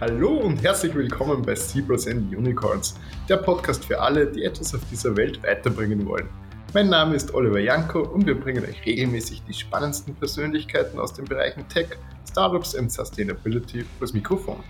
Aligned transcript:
Hallo 0.00 0.36
und 0.36 0.62
herzlich 0.62 0.94
willkommen 0.94 1.42
bei 1.42 1.54
Zebras 1.54 2.06
and 2.06 2.32
Unicorns, 2.32 2.94
der 3.28 3.38
Podcast 3.38 3.84
für 3.84 4.00
alle, 4.00 4.30
die 4.30 4.44
etwas 4.44 4.72
auf 4.72 4.80
dieser 4.88 5.16
Welt 5.16 5.42
weiterbringen 5.42 6.06
wollen. 6.06 6.28
Mein 6.72 6.88
Name 6.88 7.16
ist 7.16 7.34
Oliver 7.34 7.58
Janko 7.58 8.02
und 8.02 8.24
wir 8.24 8.38
bringen 8.38 8.64
euch 8.64 8.86
regelmäßig 8.86 9.42
die 9.48 9.52
spannendsten 9.52 10.14
Persönlichkeiten 10.14 11.00
aus 11.00 11.14
den 11.14 11.24
Bereichen 11.24 11.68
Tech, 11.68 11.88
Startups 12.30 12.76
und 12.76 12.92
Sustainability 12.92 13.84
vors 13.98 14.12
Mikrofon. 14.12 14.62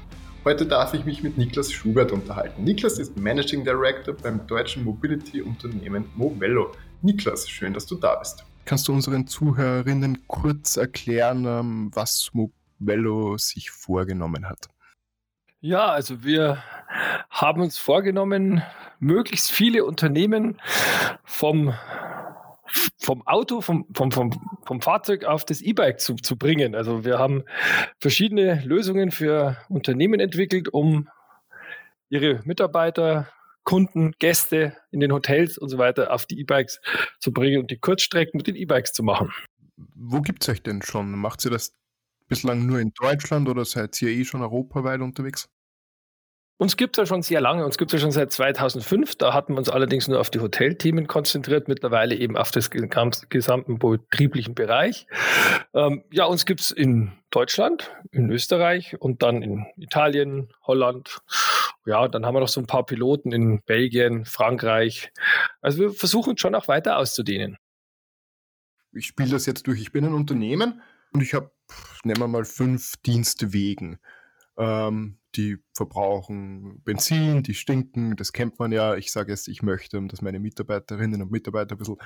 Heute 0.47 0.65
darf 0.65 0.95
ich 0.95 1.05
mich 1.05 1.23
mit 1.23 1.37
Niklas 1.37 1.71
Schubert 1.71 2.11
unterhalten. 2.11 2.65
Niklas 2.65 2.99
ist 2.99 3.15
Managing 3.19 3.65
Director 3.65 4.15
beim 4.15 4.47
deutschen 4.47 4.83
Mobility-Unternehmen 4.83 6.07
Movello. 6.17 6.73
Niklas, 7.03 7.47
schön, 7.47 7.75
dass 7.75 7.85
du 7.85 7.97
da 7.97 8.15
bist. 8.15 8.47
Kannst 8.65 8.89
du 8.89 8.95
unseren 8.95 9.27
Zuhörerinnen 9.27 10.27
kurz 10.27 10.79
erklären, 10.79 11.45
ähm, 11.45 11.91
was 11.93 12.31
Movello 12.33 13.37
sich 13.37 13.71
vorgenommen 13.71 14.49
hat? 14.49 14.71
Ja, 15.61 15.87
also 15.87 16.23
wir 16.23 16.63
haben 17.31 17.63
uns 17.63 17.79
vorgenommen, 17.79 18.63
möglichst 19.01 19.51
viele 19.51 19.85
Unternehmen 19.85 20.61
vom, 21.25 21.75
vom 22.97 23.27
Auto, 23.27 23.61
vom, 23.61 23.87
vom, 23.93 24.13
vom, 24.13 24.61
vom 24.65 24.81
Fahrzeug 24.81 25.25
auf 25.25 25.45
das 25.45 25.61
E-Bike 25.61 25.99
zu, 25.99 26.15
zu 26.15 26.37
bringen. 26.37 26.77
Also 26.77 27.05
wir 27.05 27.19
haben 27.19 27.43
verschiedene 27.99 28.63
Lösungen 28.65 29.11
für 29.11 29.57
Unternehmen 29.69 30.21
entwickelt, 30.21 30.69
um 30.69 31.09
ihre 32.09 32.41
Mitarbeiter, 32.45 33.29
Kunden, 33.65 34.13
Gäste 34.21 34.77
in 34.93 35.01
den 35.01 35.13
Hotels 35.13 35.59
und 35.59 35.71
so 35.71 35.79
weiter 35.79 36.13
auf 36.13 36.25
die 36.27 36.39
E-Bikes 36.39 36.81
zu 37.19 37.33
bringen 37.33 37.61
und 37.61 37.71
die 37.73 37.79
Kurzstrecken 37.79 38.39
mit 38.39 38.47
den 38.47 38.55
E-Bikes 38.55 38.93
zu 38.93 39.03
machen. 39.03 39.33
Wo 39.95 40.21
gibt 40.21 40.43
es 40.43 40.49
euch 40.49 40.63
denn 40.63 40.83
schon? 40.83 41.11
Macht 41.11 41.45
ihr 41.45 41.51
das 41.51 41.73
bislang 42.29 42.67
nur 42.67 42.79
in 42.79 42.93
Deutschland 42.95 43.49
oder 43.49 43.65
seid 43.65 44.01
ihr 44.03 44.11
eh 44.11 44.25
schon 44.25 44.43
europaweit 44.43 45.01
unterwegs? 45.01 45.49
Uns 46.61 46.77
gibt 46.77 46.97
es 46.97 47.03
ja 47.03 47.07
schon 47.07 47.23
sehr 47.23 47.41
lange, 47.41 47.65
uns 47.65 47.79
gibt 47.79 47.93
es 47.93 48.01
ja 48.01 48.03
schon 48.03 48.11
seit 48.11 48.33
2005. 48.33 49.15
Da 49.15 49.33
hatten 49.33 49.53
wir 49.53 49.59
uns 49.59 49.69
allerdings 49.69 50.09
nur 50.09 50.19
auf 50.19 50.29
die 50.29 50.41
Hotelthemen 50.41 51.07
konzentriert, 51.07 51.69
mittlerweile 51.69 52.17
eben 52.17 52.37
auf 52.37 52.51
das 52.51 52.71
gesamten 52.71 53.79
betrieblichen 53.79 54.57
Bereich. 54.57 55.07
Ähm, 55.73 56.03
ja, 56.11 56.25
uns 56.25 56.47
gibt 56.47 56.61
es 56.61 56.73
in 56.73 57.13
Deutschland, 57.31 57.93
in 58.11 58.29
Österreich 58.31 59.01
und 59.01 59.23
dann 59.23 59.43
in 59.43 59.67
Italien, 59.77 60.53
Holland. 60.67 61.21
Ja, 61.87 62.09
dann 62.09 62.27
haben 62.27 62.35
wir 62.35 62.41
noch 62.41 62.49
so 62.49 62.61
ein 62.61 62.67
paar 62.67 62.85
Piloten 62.85 63.31
in 63.31 63.63
Belgien, 63.63 64.25
Frankreich. 64.25 65.13
Also 65.61 65.79
wir 65.79 65.91
versuchen 65.93 66.39
schon 66.39 66.57
auch 66.57 66.67
weiter 66.67 66.99
auszudehnen. 66.99 67.57
Ich 68.93 69.07
spiele 69.07 69.31
das 69.31 69.47
jetzt 69.47 69.69
durch. 69.69 69.81
Ich 69.81 69.93
bin 69.93 70.05
ein 70.05 70.13
Unternehmen 70.13 70.83
und 71.13 71.21
ich 71.21 71.35
habe, 71.35 71.53
nehmen 72.03 72.19
wir 72.19 72.27
mal, 72.27 72.45
fünf 72.45 72.97
Dienstwegen. 73.07 74.01
Ähm, 74.57 75.18
die 75.37 75.59
verbrauchen 75.75 76.81
Benzin, 76.85 77.43
die 77.43 77.55
stinken, 77.55 78.17
das 78.17 78.33
kennt 78.33 78.59
man 78.59 78.73
ja. 78.73 78.97
Ich 78.97 79.13
sage 79.13 79.31
jetzt, 79.33 79.49
ich 79.49 79.63
möchte, 79.63 80.01
dass 80.07 80.23
meine 80.23 80.41
Mitarbeiterinnen 80.41 81.23
und 81.23 81.31
Mitarbeiter 81.31 81.75
ein 81.75 81.79
bisschen 81.79 81.97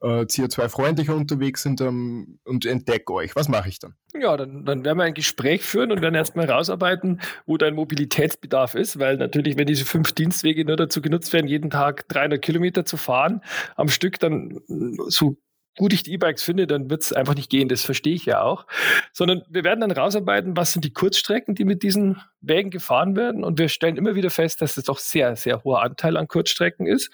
äh, 0.00 0.22
CO2-freundlicher 0.22 1.14
unterwegs 1.14 1.62
sind 1.62 1.80
ähm, 1.80 2.38
und 2.44 2.66
entdecke 2.66 3.12
euch. 3.12 3.36
Was 3.36 3.48
mache 3.48 3.68
ich 3.68 3.78
dann? 3.78 3.94
Ja, 4.14 4.36
dann, 4.36 4.64
dann 4.64 4.84
werden 4.84 4.98
wir 4.98 5.04
ein 5.04 5.14
Gespräch 5.14 5.62
führen 5.62 5.92
und 5.92 6.02
werden 6.02 6.14
erstmal 6.14 6.50
rausarbeiten, 6.50 7.20
wo 7.46 7.56
dein 7.56 7.74
Mobilitätsbedarf 7.74 8.74
ist, 8.74 8.98
weil 8.98 9.16
natürlich, 9.16 9.56
wenn 9.56 9.66
diese 9.66 9.84
fünf 9.84 10.12
Dienstwege 10.12 10.64
nur 10.64 10.76
dazu 10.76 11.00
genutzt 11.00 11.32
werden, 11.32 11.46
jeden 11.46 11.70
Tag 11.70 12.08
300 12.08 12.42
Kilometer 12.42 12.84
zu 12.84 12.96
fahren 12.96 13.42
am 13.76 13.88
Stück, 13.88 14.18
dann 14.18 14.60
so 15.08 15.36
gut 15.76 15.92
ich 15.92 16.02
die 16.02 16.12
E-Bikes 16.12 16.42
finde, 16.42 16.66
dann 16.66 16.90
wird 16.90 17.02
es 17.02 17.12
einfach 17.12 17.34
nicht 17.34 17.50
gehen. 17.50 17.68
Das 17.68 17.82
verstehe 17.82 18.14
ich 18.14 18.26
ja 18.26 18.42
auch. 18.42 18.66
Sondern 19.12 19.42
wir 19.48 19.64
werden 19.64 19.80
dann 19.80 19.90
rausarbeiten, 19.90 20.56
was 20.56 20.72
sind 20.72 20.84
die 20.84 20.92
Kurzstrecken, 20.92 21.54
die 21.54 21.64
mit 21.64 21.82
diesen 21.82 22.20
Wägen 22.40 22.70
gefahren 22.70 23.16
werden. 23.16 23.44
Und 23.44 23.58
wir 23.58 23.68
stellen 23.68 23.96
immer 23.96 24.14
wieder 24.14 24.30
fest, 24.30 24.60
dass 24.60 24.76
es 24.76 24.84
doch 24.84 24.98
sehr, 24.98 25.36
sehr 25.36 25.64
hoher 25.64 25.82
Anteil 25.82 26.16
an 26.16 26.28
Kurzstrecken 26.28 26.86
ist. 26.86 27.12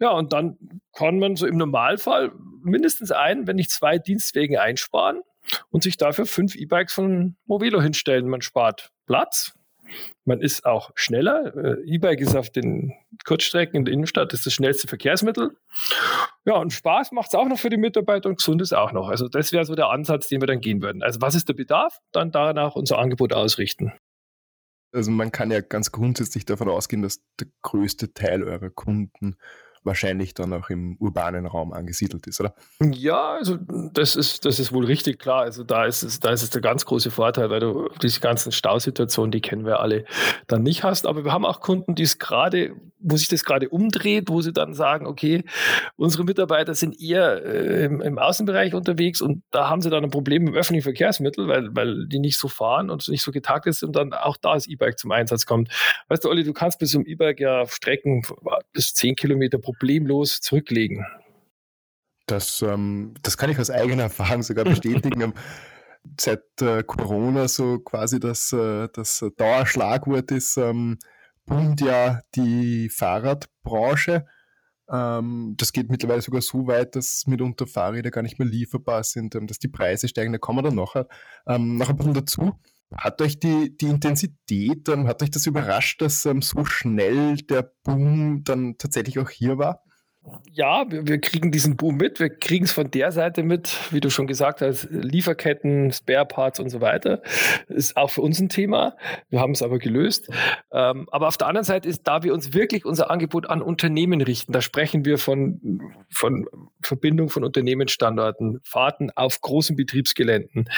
Ja, 0.00 0.10
und 0.10 0.32
dann 0.32 0.58
kann 0.92 1.18
man 1.18 1.36
so 1.36 1.46
im 1.46 1.56
Normalfall 1.56 2.32
mindestens 2.62 3.10
ein, 3.10 3.46
wenn 3.46 3.56
nicht 3.56 3.70
zwei 3.70 3.98
Dienstwegen 3.98 4.58
einsparen 4.58 5.22
und 5.70 5.82
sich 5.82 5.96
dafür 5.96 6.26
fünf 6.26 6.56
E-Bikes 6.56 6.92
von 6.92 7.36
Movelo 7.46 7.80
hinstellen. 7.80 8.28
Man 8.28 8.42
spart 8.42 8.90
Platz, 9.06 9.52
man 10.24 10.40
ist 10.40 10.64
auch 10.66 10.90
schneller. 10.94 11.54
Äh, 11.56 11.82
E-Bike 11.84 12.20
ist 12.20 12.36
auf 12.36 12.50
den 12.50 12.92
Kurzstrecken 13.24 13.76
in 13.76 13.84
der 13.84 13.94
Innenstadt 13.94 14.32
das, 14.32 14.42
das 14.42 14.52
schnellste 14.52 14.88
Verkehrsmittel. 14.88 15.56
Ja, 16.44 16.54
und 16.56 16.72
Spaß 16.72 17.12
macht 17.12 17.28
es 17.28 17.34
auch 17.34 17.48
noch 17.48 17.58
für 17.58 17.70
die 17.70 17.76
Mitarbeiter 17.76 18.28
und 18.28 18.36
gesund 18.36 18.62
ist 18.62 18.72
auch 18.72 18.92
noch. 18.92 19.08
Also 19.08 19.28
das 19.28 19.52
wäre 19.52 19.64
so 19.64 19.74
der 19.74 19.90
Ansatz, 19.90 20.28
den 20.28 20.40
wir 20.40 20.46
dann 20.46 20.60
gehen 20.60 20.82
würden. 20.82 21.02
Also 21.02 21.20
was 21.20 21.34
ist 21.34 21.48
der 21.48 21.54
Bedarf? 21.54 21.98
Dann 22.12 22.30
danach 22.30 22.76
unser 22.76 22.98
Angebot 22.98 23.32
ausrichten. 23.32 23.92
Also 24.92 25.10
man 25.10 25.32
kann 25.32 25.50
ja 25.50 25.60
ganz 25.60 25.90
grundsätzlich 25.90 26.44
davon 26.44 26.68
ausgehen, 26.68 27.02
dass 27.02 27.20
der 27.40 27.48
größte 27.62 28.14
Teil 28.14 28.44
eurer 28.44 28.70
Kunden 28.70 29.36
wahrscheinlich 29.84 30.34
dann 30.34 30.52
auch 30.52 30.70
im 30.70 30.96
urbanen 30.98 31.46
Raum 31.46 31.72
angesiedelt 31.72 32.26
ist, 32.26 32.40
oder? 32.40 32.54
Ja, 32.80 33.34
also 33.34 33.58
das 33.92 34.16
ist, 34.16 34.44
das 34.44 34.58
ist 34.58 34.72
wohl 34.72 34.86
richtig 34.86 35.18
klar. 35.18 35.42
Also 35.42 35.62
da 35.62 35.84
ist 35.84 36.02
es, 36.02 36.20
da 36.20 36.30
ist 36.30 36.42
es 36.42 36.50
der 36.50 36.62
ganz 36.62 36.86
große 36.86 37.10
Vorteil, 37.10 37.50
weil 37.50 37.60
du 37.60 37.88
diese 38.02 38.20
ganzen 38.20 38.50
Stausituationen, 38.50 39.30
die 39.30 39.40
kennen 39.40 39.66
wir 39.66 39.80
alle, 39.80 40.04
dann 40.46 40.62
nicht 40.62 40.84
hast. 40.84 41.06
Aber 41.06 41.24
wir 41.24 41.32
haben 41.32 41.44
auch 41.44 41.60
Kunden, 41.60 41.94
die 41.94 42.02
es 42.02 42.18
gerade, 42.18 42.74
wo 42.98 43.16
sich 43.16 43.28
das 43.28 43.44
gerade 43.44 43.68
umdreht, 43.68 44.30
wo 44.30 44.40
sie 44.40 44.52
dann 44.52 44.72
sagen, 44.72 45.06
okay, 45.06 45.44
unsere 45.96 46.24
Mitarbeiter 46.24 46.74
sind 46.74 46.98
eher 47.00 47.44
äh, 47.44 47.84
im, 47.84 48.00
im, 48.00 48.18
Außenbereich 48.18 48.74
unterwegs 48.74 49.20
und 49.20 49.42
da 49.50 49.68
haben 49.68 49.82
sie 49.82 49.90
dann 49.90 50.04
ein 50.04 50.10
Problem 50.10 50.44
mit 50.44 50.54
öffentlichen 50.54 50.84
Verkehrsmitteln, 50.84 51.46
weil, 51.48 51.68
weil 51.76 52.06
die 52.08 52.18
nicht 52.18 52.38
so 52.38 52.48
fahren 52.48 52.88
und 52.88 53.06
nicht 53.08 53.22
so 53.22 53.30
getaktet 53.30 53.74
sind 53.74 53.88
und 53.88 53.96
dann 53.96 54.12
auch 54.14 54.38
da 54.38 54.54
das 54.54 54.66
E-Bike 54.66 54.98
zum 54.98 55.10
Einsatz 55.10 55.44
kommt. 55.44 55.68
Weißt 56.08 56.24
du, 56.24 56.30
Olli, 56.30 56.44
du 56.44 56.54
kannst 56.54 56.78
bis 56.78 56.92
zum 56.92 57.04
E-Bike 57.04 57.40
ja 57.40 57.66
Strecken 57.66 58.22
bis 58.72 58.94
zehn 58.94 59.14
Kilometer 59.16 59.58
pro 59.58 59.73
problemlos 59.74 60.40
zurücklegen. 60.40 61.04
Das, 62.26 62.62
ähm, 62.62 63.14
das 63.22 63.36
kann 63.36 63.50
ich 63.50 63.58
aus 63.58 63.70
eigener 63.70 64.04
Erfahrung 64.04 64.42
sogar 64.42 64.64
bestätigen. 64.64 65.34
Seit 66.20 66.42
äh, 66.60 66.82
Corona 66.82 67.48
so 67.48 67.78
quasi 67.78 68.20
das, 68.20 68.52
äh, 68.52 68.88
das 68.92 69.24
Dauerschlagwort 69.36 70.30
ist, 70.30 70.56
ähm, 70.56 70.98
boomt 71.46 71.80
ja 71.80 72.20
die 72.34 72.88
Fahrradbranche. 72.88 74.26
Ähm, 74.90 75.54
das 75.56 75.72
geht 75.72 75.90
mittlerweile 75.90 76.20
sogar 76.20 76.42
so 76.42 76.66
weit, 76.66 76.96
dass 76.96 77.26
mitunter 77.26 77.66
Fahrräder 77.66 78.10
gar 78.10 78.22
nicht 78.22 78.38
mehr 78.38 78.48
lieferbar 78.48 79.02
sind, 79.02 79.34
ähm, 79.34 79.46
dass 79.46 79.58
die 79.58 79.68
Preise 79.68 80.08
steigen. 80.08 80.32
Da 80.32 80.38
kommen 80.38 80.58
wir 80.58 80.62
dann 80.62 80.74
noch, 80.74 80.94
ähm, 81.46 81.76
noch 81.76 81.88
ein 81.88 81.96
bisschen 81.96 82.14
dazu. 82.14 82.58
Hat 82.96 83.20
euch 83.20 83.38
die, 83.38 83.76
die 83.76 83.86
Intensität, 83.86 84.88
ähm, 84.88 85.06
hat 85.08 85.22
euch 85.22 85.30
das 85.30 85.46
überrascht, 85.46 86.00
dass 86.00 86.24
ähm, 86.26 86.42
so 86.42 86.64
schnell 86.64 87.36
der 87.36 87.72
Boom 87.82 88.44
dann 88.44 88.78
tatsächlich 88.78 89.18
auch 89.18 89.30
hier 89.30 89.58
war? 89.58 89.82
Ja, 90.52 90.90
wir, 90.90 91.06
wir, 91.06 91.20
kriegen 91.20 91.50
diesen 91.50 91.76
Boom 91.76 91.96
mit. 91.96 92.20
Wir 92.20 92.30
kriegen 92.30 92.64
es 92.64 92.72
von 92.72 92.90
der 92.90 93.12
Seite 93.12 93.42
mit, 93.42 93.76
wie 93.92 94.00
du 94.00 94.08
schon 94.08 94.26
gesagt 94.26 94.62
hast, 94.62 94.88
Lieferketten, 94.90 95.92
Spareparts 95.92 96.60
und 96.60 96.70
so 96.70 96.80
weiter. 96.80 97.22
Ist 97.68 97.96
auch 97.96 98.10
für 98.10 98.22
uns 98.22 98.40
ein 98.40 98.48
Thema. 98.48 98.96
Wir 99.28 99.40
haben 99.40 99.52
es 99.52 99.62
aber 99.62 99.78
gelöst. 99.78 100.30
Ähm, 100.72 101.08
aber 101.10 101.28
auf 101.28 101.36
der 101.36 101.48
anderen 101.48 101.64
Seite 101.64 101.88
ist, 101.88 102.04
da 102.04 102.22
wir 102.22 102.32
uns 102.32 102.54
wirklich 102.54 102.84
unser 102.84 103.10
Angebot 103.10 103.50
an 103.50 103.60
Unternehmen 103.60 104.20
richten, 104.20 104.52
da 104.52 104.62
sprechen 104.62 105.04
wir 105.04 105.18
von, 105.18 105.80
von 106.10 106.46
Verbindung 106.82 107.28
von 107.28 107.44
Unternehmensstandorten, 107.44 108.60
Fahrten 108.62 109.10
auf 109.10 109.40
großen 109.40 109.76
Betriebsgeländen, 109.76 110.68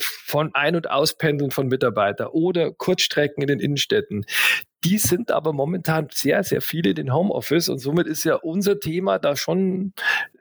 von 0.00 0.54
Ein- 0.54 0.76
und 0.76 0.90
Auspendeln 0.90 1.50
von 1.50 1.68
Mitarbeitern 1.68 2.28
oder 2.28 2.72
Kurzstrecken 2.72 3.42
in 3.42 3.48
den 3.48 3.60
Innenstädten. 3.60 4.24
Die 4.84 4.98
sind 4.98 5.30
aber 5.30 5.52
momentan 5.52 6.08
sehr, 6.10 6.44
sehr 6.44 6.60
viele 6.60 6.90
in 6.90 6.96
den 6.96 7.14
Homeoffice 7.14 7.68
und 7.68 7.78
somit 7.78 8.06
ist 8.06 8.24
ja 8.24 8.36
unser 8.36 8.78
Thema 8.78 9.18
da 9.18 9.34
schon 9.34 9.94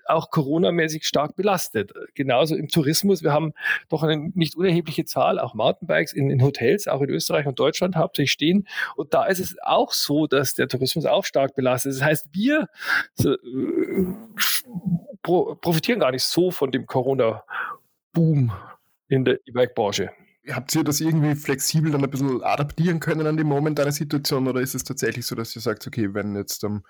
auch 0.06 0.30
Corona-mäßig 0.32 1.06
stark 1.06 1.36
belastet. 1.36 1.94
Genauso 2.14 2.56
im 2.56 2.68
Tourismus. 2.68 3.24
Wir 3.24 3.32
haben 3.32 3.54
doch 3.90 4.04
eine 4.04 4.32
nicht 4.36 4.56
unerhebliche 4.56 5.06
Zahl, 5.06 5.40
auch 5.40 5.54
Mountainbikes 5.54 6.12
in, 6.12 6.30
in 6.30 6.44
Hotels, 6.44 6.88
auch 6.88 7.02
in 7.02 7.10
Österreich 7.10 7.46
und 7.48 7.58
Deutschland 7.58 7.96
hauptsächlich 7.96 8.32
stehen. 8.32 8.68
Und 8.96 9.14
da 9.14 9.26
ist 9.26 9.40
es 9.40 9.56
auch 9.64 9.94
so, 9.94 10.28
dass 10.28 10.54
der 10.56 10.68
Tourismus 10.68 11.06
auch 11.06 11.24
stark 11.24 11.56
belastet 11.56 11.92
ist. 11.92 12.02
Das 12.02 12.08
heißt, 12.08 12.28
wir 12.34 12.68
so, 13.14 13.34
äh, 13.34 13.38
pro, 15.22 15.56
profitieren 15.56 16.00
gar 16.00 16.12
nicht 16.12 16.24
so 16.24 16.52
von 16.52 16.72
dem 16.72 16.86
Corona-Boom 16.86 18.52
in 19.08 19.26
der 19.26 19.40
E-Bike-Branche 19.46 20.12
habt 20.52 20.76
ihr 20.76 20.84
das 20.84 21.02
irgendwie 21.02 21.36
flexibel 21.36 21.92
dann 21.92 22.04
ein 22.04 22.10
bisschen 22.10 22.44
adaptieren 22.44 23.00
können 23.00 23.28
an 23.28 23.38
die 23.38 23.44
momentane 23.44 23.92
Situation 23.92 24.48
oder 24.48 24.62
ist 24.62 24.76
es 24.76 24.84
tatsächlich 24.84 25.26
so, 25.26 25.36
dass 25.36 25.56
ihr 25.56 25.62
sagt, 25.62 25.88
okay, 25.88 26.14
wenn 26.14 26.36
jetzt 26.36 26.64
ähm, 26.64 26.84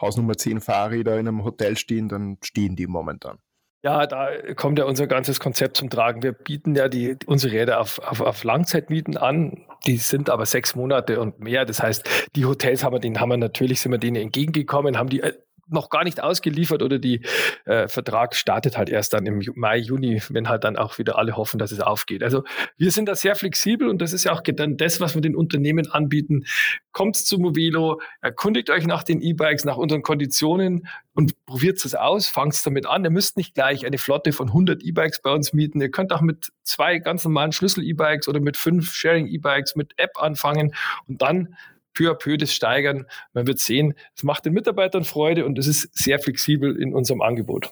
Haus 0.00 0.16
Nummer 0.16 0.36
10 0.36 0.60
Fahrräder 0.60 1.18
in 1.18 1.28
einem 1.28 1.44
Hotel 1.44 1.76
stehen, 1.76 2.08
dann 2.08 2.38
stehen 2.42 2.76
die 2.76 2.86
momentan? 2.86 3.38
Ja, 3.82 4.06
da 4.06 4.30
kommt 4.56 4.78
ja 4.78 4.84
unser 4.84 5.06
ganzes 5.06 5.38
Konzept 5.38 5.76
zum 5.76 5.90
Tragen. 5.90 6.22
Wir 6.22 6.32
bieten 6.32 6.74
ja 6.74 6.88
die, 6.88 7.16
unsere 7.26 7.52
Räder 7.52 7.80
auf, 7.80 8.00
auf, 8.00 8.20
auf 8.20 8.42
Langzeitmieten 8.42 9.16
an. 9.16 9.64
Die 9.86 9.98
sind 9.98 10.28
aber 10.28 10.44
sechs 10.44 10.74
Monate 10.74 11.20
und 11.20 11.38
mehr. 11.38 11.64
Das 11.64 11.82
heißt, 11.82 12.28
die 12.34 12.46
Hotels 12.46 12.82
haben 12.82 12.94
wir, 12.94 12.98
denen 12.98 13.20
haben 13.20 13.28
wir 13.28 13.36
natürlich, 13.36 13.80
sind 13.80 13.92
wir 13.92 13.98
denen 13.98 14.16
entgegengekommen, 14.16 14.98
haben 14.98 15.08
die 15.08 15.20
äh, 15.20 15.34
noch 15.68 15.90
gar 15.90 16.04
nicht 16.04 16.22
ausgeliefert 16.22 16.82
oder 16.82 16.98
die 16.98 17.22
äh, 17.64 17.88
Vertrag 17.88 18.34
startet 18.34 18.78
halt 18.78 18.88
erst 18.88 19.12
dann 19.12 19.26
im 19.26 19.42
Mai, 19.54 19.78
Juni, 19.78 20.22
wenn 20.28 20.48
halt 20.48 20.64
dann 20.64 20.76
auch 20.76 20.98
wieder 20.98 21.18
alle 21.18 21.36
hoffen, 21.36 21.58
dass 21.58 21.72
es 21.72 21.80
aufgeht. 21.80 22.22
Also 22.22 22.44
wir 22.76 22.90
sind 22.90 23.08
da 23.08 23.14
sehr 23.14 23.34
flexibel 23.34 23.88
und 23.88 24.00
das 24.00 24.12
ist 24.12 24.24
ja 24.24 24.32
auch 24.32 24.42
dann 24.42 24.76
das, 24.76 25.00
was 25.00 25.14
wir 25.14 25.22
den 25.22 25.36
Unternehmen 25.36 25.90
anbieten. 25.90 26.44
Kommt 26.92 27.16
zu 27.16 27.38
Movelo, 27.38 28.00
erkundigt 28.20 28.70
euch 28.70 28.86
nach 28.86 29.02
den 29.02 29.20
E-Bikes, 29.20 29.64
nach 29.64 29.76
unseren 29.76 30.02
Konditionen 30.02 30.86
und 31.14 31.34
probiert 31.46 31.84
es 31.84 31.94
aus, 31.94 32.28
fangt 32.28 32.54
damit 32.64 32.86
an. 32.86 33.04
Ihr 33.04 33.10
müsst 33.10 33.36
nicht 33.36 33.54
gleich 33.54 33.86
eine 33.86 33.98
Flotte 33.98 34.32
von 34.32 34.48
100 34.48 34.82
E-Bikes 34.82 35.22
bei 35.22 35.30
uns 35.30 35.52
mieten. 35.52 35.80
Ihr 35.80 35.90
könnt 35.90 36.12
auch 36.12 36.20
mit 36.20 36.52
zwei 36.62 36.98
ganz 36.98 37.24
normalen 37.24 37.52
Schlüssel-E-Bikes 37.52 38.28
oder 38.28 38.40
mit 38.40 38.56
fünf 38.56 38.92
Sharing-E-Bikes 38.92 39.76
mit 39.76 39.94
App 39.96 40.12
anfangen 40.20 40.74
und 41.08 41.22
dann 41.22 41.56
peu 41.96 42.10
à 42.10 42.14
peu 42.14 42.36
das 42.36 42.52
steigern. 42.52 43.06
Man 43.32 43.46
wird 43.46 43.58
sehen, 43.58 43.94
es 44.14 44.22
macht 44.22 44.44
den 44.44 44.52
Mitarbeitern 44.52 45.04
Freude 45.04 45.44
und 45.46 45.58
es 45.58 45.66
ist 45.66 45.96
sehr 45.96 46.18
flexibel 46.18 46.80
in 46.80 46.94
unserem 46.94 47.22
Angebot. 47.22 47.70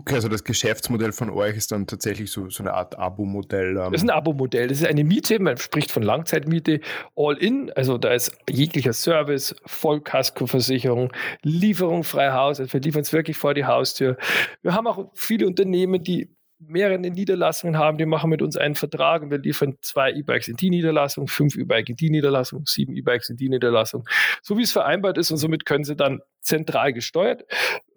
Okay, 0.00 0.14
also 0.14 0.28
das 0.28 0.44
Geschäftsmodell 0.44 1.12
von 1.12 1.28
euch 1.28 1.58
ist 1.58 1.72
dann 1.72 1.86
tatsächlich 1.86 2.30
so, 2.30 2.48
so 2.48 2.62
eine 2.62 2.72
Art 2.72 2.98
Abo-Modell. 2.98 3.76
Ähm. 3.76 3.92
Das 3.92 4.02
ist 4.02 4.08
ein 4.08 4.08
Abo-Modell. 4.08 4.68
Das 4.68 4.80
ist 4.80 4.86
eine 4.86 5.04
Miete, 5.04 5.38
man 5.40 5.58
spricht 5.58 5.92
von 5.92 6.02
Langzeitmiete, 6.02 6.80
All-In. 7.16 7.70
Also 7.76 7.98
da 7.98 8.14
ist 8.14 8.34
jeglicher 8.48 8.94
Service, 8.94 9.54
Vollkaskoversicherung, 9.66 11.12
Lieferung 11.42 12.02
frei 12.02 12.30
Haus. 12.32 12.60
Also 12.60 12.72
wir 12.72 12.80
liefern 12.80 13.02
es 13.02 13.12
wirklich 13.12 13.36
vor 13.36 13.52
die 13.52 13.66
Haustür. 13.66 14.16
Wir 14.62 14.72
haben 14.72 14.86
auch 14.86 15.10
viele 15.12 15.46
Unternehmen, 15.46 16.02
die 16.02 16.34
mehrere 16.60 16.98
Niederlassungen 16.98 17.78
haben, 17.78 17.98
die 17.98 18.06
machen 18.06 18.30
mit 18.30 18.42
uns 18.42 18.56
einen 18.56 18.74
Vertrag 18.74 19.22
und 19.22 19.30
wir 19.30 19.38
liefern 19.38 19.76
zwei 19.80 20.12
E-Bikes 20.12 20.48
in 20.48 20.56
die 20.56 20.70
Niederlassung, 20.70 21.26
fünf 21.26 21.56
E-Bikes 21.56 21.90
in 21.90 21.96
die 21.96 22.10
Niederlassung, 22.10 22.66
sieben 22.66 22.94
E-Bikes 22.94 23.30
in 23.30 23.36
die 23.36 23.48
Niederlassung, 23.48 24.04
so 24.42 24.58
wie 24.58 24.62
es 24.62 24.72
vereinbart 24.72 25.18
ist 25.18 25.30
und 25.30 25.38
somit 25.38 25.64
können 25.64 25.84
sie 25.84 25.96
dann 25.96 26.20
zentral 26.42 26.92
gesteuert 26.92 27.44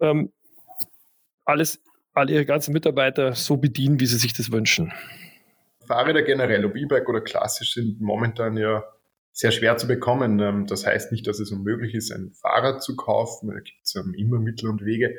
ähm, 0.00 0.32
alles, 1.44 1.82
alle 2.12 2.32
ihre 2.32 2.46
ganzen 2.46 2.72
Mitarbeiter 2.72 3.34
so 3.34 3.56
bedienen, 3.56 4.00
wie 4.00 4.06
sie 4.06 4.18
sich 4.18 4.32
das 4.32 4.50
wünschen. 4.50 4.92
Fahrräder 5.86 6.22
generell, 6.22 6.64
ob 6.64 6.76
E-Bike 6.76 7.08
oder 7.08 7.20
klassisch, 7.20 7.74
sind 7.74 8.00
momentan 8.00 8.56
ja 8.56 8.84
sehr 9.32 9.50
schwer 9.50 9.76
zu 9.76 9.86
bekommen. 9.86 10.40
Ähm, 10.40 10.66
das 10.66 10.86
heißt 10.86 11.12
nicht, 11.12 11.26
dass 11.26 11.40
es 11.40 11.50
unmöglich 11.50 11.94
ist, 11.94 12.12
ein 12.12 12.32
Fahrrad 12.32 12.82
zu 12.82 12.96
kaufen. 12.96 13.48
Da 13.48 13.54
gibt 13.60 13.80
es 13.82 13.94
ähm, 13.96 14.14
immer 14.16 14.38
Mittel 14.38 14.70
und 14.70 14.84
Wege. 14.84 15.18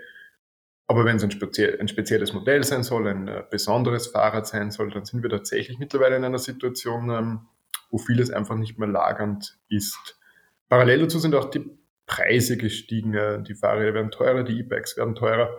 Aber 0.88 1.06
wenn 1.06 1.16
es 1.16 1.24
ein, 1.24 1.32
spezie 1.32 1.80
ein, 1.80 1.88
spezielles 1.88 2.34
Modell 2.34 2.64
sein 2.64 2.84
soll, 2.84 3.08
ein 3.08 3.28
äh, 3.28 3.44
besonderes 3.50 4.08
Fahrrad 4.08 4.46
sein 4.46 4.72
soll, 4.72 4.92
dann 4.92 5.06
sind 5.06 5.24
wir 5.24 5.30
tatsächlich 5.30 5.80
mittlerweile 5.80 6.16
in 6.16 6.24
einer 6.24 6.38
Situation, 6.38 7.10
ähm, 7.10 7.48
wo 7.90 7.98
vieles 7.98 8.30
einfach 8.30 8.56
nicht 8.56 8.78
mehr 8.78 8.88
lagernd 8.88 9.58
ist. 9.68 10.20
Parallel 10.70 11.02
dazu 11.02 11.20
sind 11.20 11.34
auch 11.34 11.50
die 11.50 11.66
Preise 12.06 12.58
gestiegen. 12.58 13.14
Äh, 13.14 13.42
die 13.42 13.56
Fahrräder 13.56 13.96
werden 13.96 14.12
teurer, 14.12 14.44
die 14.44 14.60
E-Bikes 14.60 14.98
werden 14.98 15.16
teurer. 15.16 15.50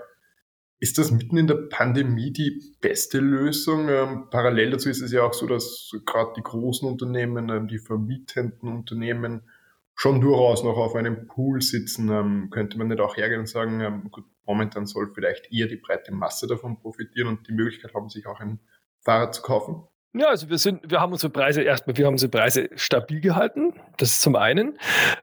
Ist 0.79 0.99
das 0.99 1.11
mitten 1.11 1.39
in 1.39 1.47
der 1.47 1.69
Pandemie 1.71 2.33
die 2.33 2.63
beste 2.81 3.19
Lösung? 3.19 3.89
Ähm, 3.89 4.29
parallel 4.31 4.73
dazu 4.73 4.91
ist 4.91 5.01
es 5.01 5.11
ja 5.11 5.23
auch 5.23 5.33
so, 5.33 5.47
dass 5.47 5.91
gerade 6.05 6.35
die 6.37 6.43
großen 6.43 6.87
Unternehmen, 6.87 7.49
ähm, 7.49 7.67
die 7.67 7.79
vermietenden 7.79 8.69
Unternehmen 8.69 9.43
schon 9.95 10.21
durchaus 10.21 10.63
noch 10.63 10.77
auf 10.77 10.95
einem 10.95 11.27
Pool 11.27 11.63
sitzen. 11.63 12.11
Ähm, 12.11 12.51
könnte 12.51 12.79
man 12.79 12.89
nicht 12.89 13.01
auch 13.01 13.17
hergehen 13.17 13.41
und 13.41 13.49
sagen, 13.49 13.81
ähm, 13.81 14.11
gut, 14.11 14.25
momentan 14.47 14.87
soll 14.87 15.13
vielleicht 15.15 15.53
eher 15.53 15.67
die 15.67 15.77
breite 15.77 16.13
Masse 16.13 16.47
davon 16.47 16.79
profitieren 16.79 17.29
und 17.29 17.49
die 17.49 17.53
Möglichkeit 17.53 17.95
haben, 17.95 18.09
sich 18.09 18.27
auch 18.27 18.41
ein 18.41 18.61
Fahrrad 19.01 19.35
zu 19.35 19.43
kaufen? 19.43 19.85
Ja, 20.15 20.29
also 20.29 20.49
wir 20.49 20.57
sind, 20.57 20.91
wir 20.91 21.01
haben 21.01 21.13
unsere 21.13 21.31
Preise 21.31 21.61
erstmal, 21.63 21.97
wir 21.97 22.07
haben 22.07 22.15
unsere 22.15 22.31
Preise 22.31 22.71
stabil 22.75 23.21
gehalten. 23.21 23.75
Das 23.99 24.11
ist 24.11 24.23
zum 24.23 24.35
einen. 24.35 24.79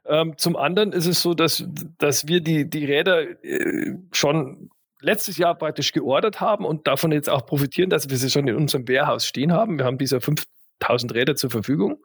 Ähm, 0.06 0.38
zum 0.38 0.54
anderen 0.54 0.92
ist 0.92 1.06
es 1.06 1.20
so, 1.20 1.34
dass, 1.34 1.64
dass 1.98 2.28
wir 2.28 2.40
die, 2.40 2.70
die 2.70 2.84
Räder 2.84 3.42
äh, 3.44 3.96
schon 4.12 4.70
letztes 5.00 5.36
Jahr 5.36 5.56
praktisch 5.56 5.92
geordert 5.92 6.40
haben 6.40 6.64
und 6.64 6.86
davon 6.86 7.10
jetzt 7.10 7.28
auch 7.28 7.44
profitieren, 7.44 7.90
dass 7.90 8.08
wir 8.08 8.16
sie 8.16 8.30
schon 8.30 8.46
in 8.46 8.54
unserem 8.54 8.86
Warehouse 8.86 9.26
stehen 9.26 9.52
haben. 9.52 9.78
Wir 9.78 9.84
haben 9.84 9.98
diese 9.98 10.20
5000 10.20 11.12
Räder 11.12 11.34
zur 11.34 11.50
Verfügung. 11.50 11.98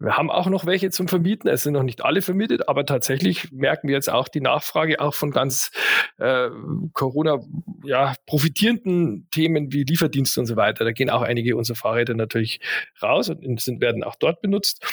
Wir 0.00 0.16
haben 0.16 0.30
auch 0.30 0.46
noch 0.46 0.64
welche 0.64 0.90
zum 0.90 1.08
Vermieten. 1.08 1.48
Es 1.48 1.64
sind 1.64 1.72
noch 1.72 1.82
nicht 1.82 2.04
alle 2.04 2.22
vermietet, 2.22 2.68
aber 2.68 2.86
tatsächlich 2.86 3.50
merken 3.50 3.88
wir 3.88 3.94
jetzt 3.94 4.10
auch 4.10 4.28
die 4.28 4.40
Nachfrage 4.40 5.00
auch 5.00 5.14
von 5.14 5.30
ganz 5.30 5.70
äh, 6.18 6.50
Corona 6.92 7.40
ja, 7.84 8.14
profitierenden 8.26 9.28
Themen 9.30 9.72
wie 9.72 9.82
Lieferdienste 9.82 10.40
und 10.40 10.46
so 10.46 10.56
weiter. 10.56 10.84
Da 10.84 10.92
gehen 10.92 11.10
auch 11.10 11.22
einige 11.22 11.56
unserer 11.56 11.76
Fahrräder 11.76 12.14
natürlich 12.14 12.60
raus 13.02 13.28
und 13.28 13.60
sind, 13.60 13.80
werden 13.80 14.04
auch 14.04 14.16
dort 14.16 14.40
benutzt. 14.40 14.84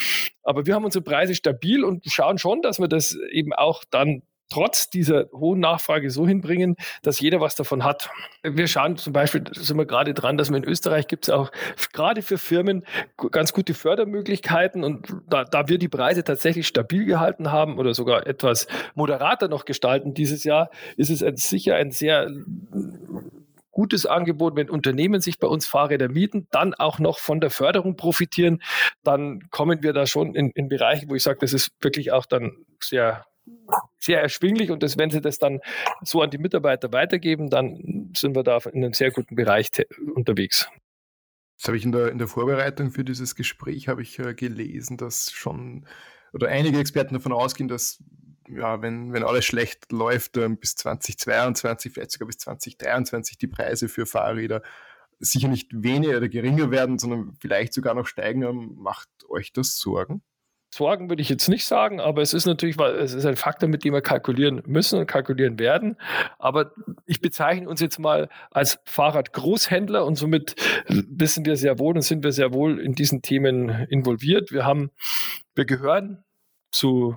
Aber 0.44 0.66
wir 0.66 0.74
haben 0.74 0.86
unsere 0.86 1.04
Preise 1.04 1.36
stabil 1.36 1.84
und 1.84 2.04
schauen 2.08 2.38
schon, 2.38 2.62
dass 2.62 2.80
wir 2.80 2.88
das 2.88 3.18
eben 3.32 3.54
auch 3.54 3.84
dann 3.90 4.24
trotz 4.50 4.90
dieser 4.90 5.26
hohen 5.32 5.60
Nachfrage 5.60 6.10
so 6.12 6.28
hinbringen, 6.28 6.76
dass 7.02 7.20
jeder 7.20 7.42
was 7.42 7.56
davon 7.56 7.84
hat. 7.84 8.10
Wir 8.44 8.68
schauen 8.68 8.98
zum 8.98 9.14
Beispiel, 9.14 9.44
sind 9.54 9.78
wir 9.78 9.86
gerade 9.86 10.14
dran, 10.14 10.38
dass 10.38 10.50
wir 10.50 10.58
in 10.58 10.64
Österreich 10.64 11.08
gibt 11.08 11.26
es 11.26 11.30
auch 11.30 11.52
gerade 11.94 12.22
für 12.22 12.38
Firmen 12.38 12.86
ganz 13.32 13.54
gute 13.54 13.74
Fördermöglichkeiten 13.74 14.84
und 14.84 15.16
da, 15.28 15.44
da 15.44 15.68
wir 15.68 15.78
die 15.78 15.90
Preise 15.90 16.24
tatsächlich 16.24 16.68
stabil 16.68 17.06
gehalten 17.06 17.52
haben 17.52 17.78
oder 17.80 17.94
sogar 17.94 18.28
etwas 18.28 18.68
moderater 18.94 19.48
noch 19.48 19.66
gestalten 19.66 20.14
dieses 20.14 20.44
Jahr, 20.44 20.70
ist 20.98 21.10
es 21.10 21.24
ein, 21.24 21.38
sicher 21.38 21.76
ein 21.76 21.92
sehr 21.92 22.30
gutes 23.76 24.06
Angebot, 24.06 24.56
wenn 24.56 24.70
Unternehmen 24.70 25.22
sich 25.22 25.38
bei 25.38 25.48
uns 25.48 25.68
Fahrräder 25.68 26.08
mieten, 26.08 26.48
dann 26.50 26.74
auch 26.74 26.98
noch 26.98 27.20
von 27.20 27.42
der 27.42 27.50
Förderung 27.50 27.98
profitieren, 27.98 28.62
dann 29.04 29.42
kommen 29.52 29.84
wir 29.84 29.92
da 29.92 30.08
schon 30.08 30.34
in, 30.34 30.50
in 30.52 30.70
Bereiche, 30.70 31.10
wo 31.10 31.16
ich 31.16 31.24
sage, 31.24 31.40
das 31.42 31.52
ist 31.52 31.72
wirklich 31.82 32.14
auch 32.14 32.26
dann 32.26 32.54
sehr 32.80 33.26
sehr 34.00 34.22
erschwinglich 34.22 34.72
und 34.72 34.84
das, 34.84 34.98
wenn 34.98 35.10
Sie 35.10 35.22
das 35.22 35.40
dann 35.40 35.60
so 36.04 36.22
an 36.22 36.30
die 36.30 36.38
Mitarbeiter 36.38 36.92
weitergeben, 36.92 37.50
dann 37.50 38.12
sind 38.16 38.36
wir 38.36 38.44
da 38.44 38.58
in 38.58 38.84
einem 38.84 38.94
sehr 38.94 39.12
guten 39.12 39.36
Bereich 39.36 39.70
unterwegs. 40.14 40.68
Das 41.58 41.68
habe 41.68 41.78
ich 41.78 41.86
in 41.86 41.92
der, 41.92 42.12
in 42.12 42.18
der 42.18 42.28
Vorbereitung 42.28 42.92
für 42.92 43.04
dieses 43.04 43.36
Gespräch 43.36 43.88
habe 43.88 44.02
ich 44.02 44.20
äh, 44.20 44.34
gelesen, 44.34 44.98
dass 44.98 45.32
schon 45.32 45.88
oder 46.34 46.50
einige 46.50 46.80
Experten 46.80 47.14
davon 47.14 47.32
ausgehen, 47.32 47.70
dass 47.70 48.04
ja, 48.48 48.82
wenn, 48.82 49.14
wenn 49.14 49.24
alles 49.24 49.46
schlecht 49.46 49.92
läuft, 49.92 50.38
äh, 50.38 50.50
bis 50.50 50.76
2022, 50.76 51.94
vielleicht 51.94 52.12
sogar 52.12 52.28
bis 52.28 52.38
2023 52.40 53.38
die 53.38 53.48
Preise 53.48 53.88
für 53.88 54.06
Fahrräder 54.06 54.62
sicher 55.20 55.48
nicht 55.48 55.72
weniger 55.72 56.18
oder 56.18 56.28
geringer 56.28 56.72
werden, 56.72 57.00
sondern 57.00 57.36
vielleicht 57.40 57.74
sogar 57.74 57.94
noch 57.94 58.06
steigen. 58.06 58.44
Ähm, 58.44 58.76
macht 58.76 59.10
euch 59.30 59.54
das 59.54 59.78
Sorgen? 59.78 60.22
Sorgen 60.76 61.10
würde 61.10 61.22
ich 61.22 61.30
jetzt 61.30 61.48
nicht 61.48 61.66
sagen, 61.66 62.02
aber 62.02 62.22
es 62.22 62.34
ist 62.34 62.46
natürlich, 62.46 62.78
es 62.78 63.14
ist 63.14 63.26
ein 63.26 63.38
Faktor, 63.38 63.70
mit 63.70 63.86
dem 63.86 63.94
wir 63.94 64.02
kalkulieren 64.02 64.62
müssen 64.66 65.00
und 65.00 65.08
kalkulieren 65.08 65.58
werden. 65.58 65.96
Aber 66.38 66.74
ich 67.06 67.22
bezeichne 67.22 67.70
uns 67.70 67.80
jetzt 67.80 67.98
mal 67.98 68.28
als 68.52 68.80
Fahrradgroßhändler 68.84 70.06
und 70.06 70.16
somit 70.16 70.56
wissen 70.90 71.46
wir 71.46 71.56
sehr 71.56 71.80
wohl 71.80 71.96
und 71.96 72.02
sind 72.02 72.26
wir 72.26 72.34
sehr 72.34 72.54
wohl 72.54 72.82
in 72.82 72.94
diesen 72.94 73.22
Themen 73.22 73.70
involviert. 73.90 74.52
Wir 74.52 74.66
haben, 74.66 74.92
wir 75.56 75.64
gehören 75.64 76.26
zu 76.72 77.16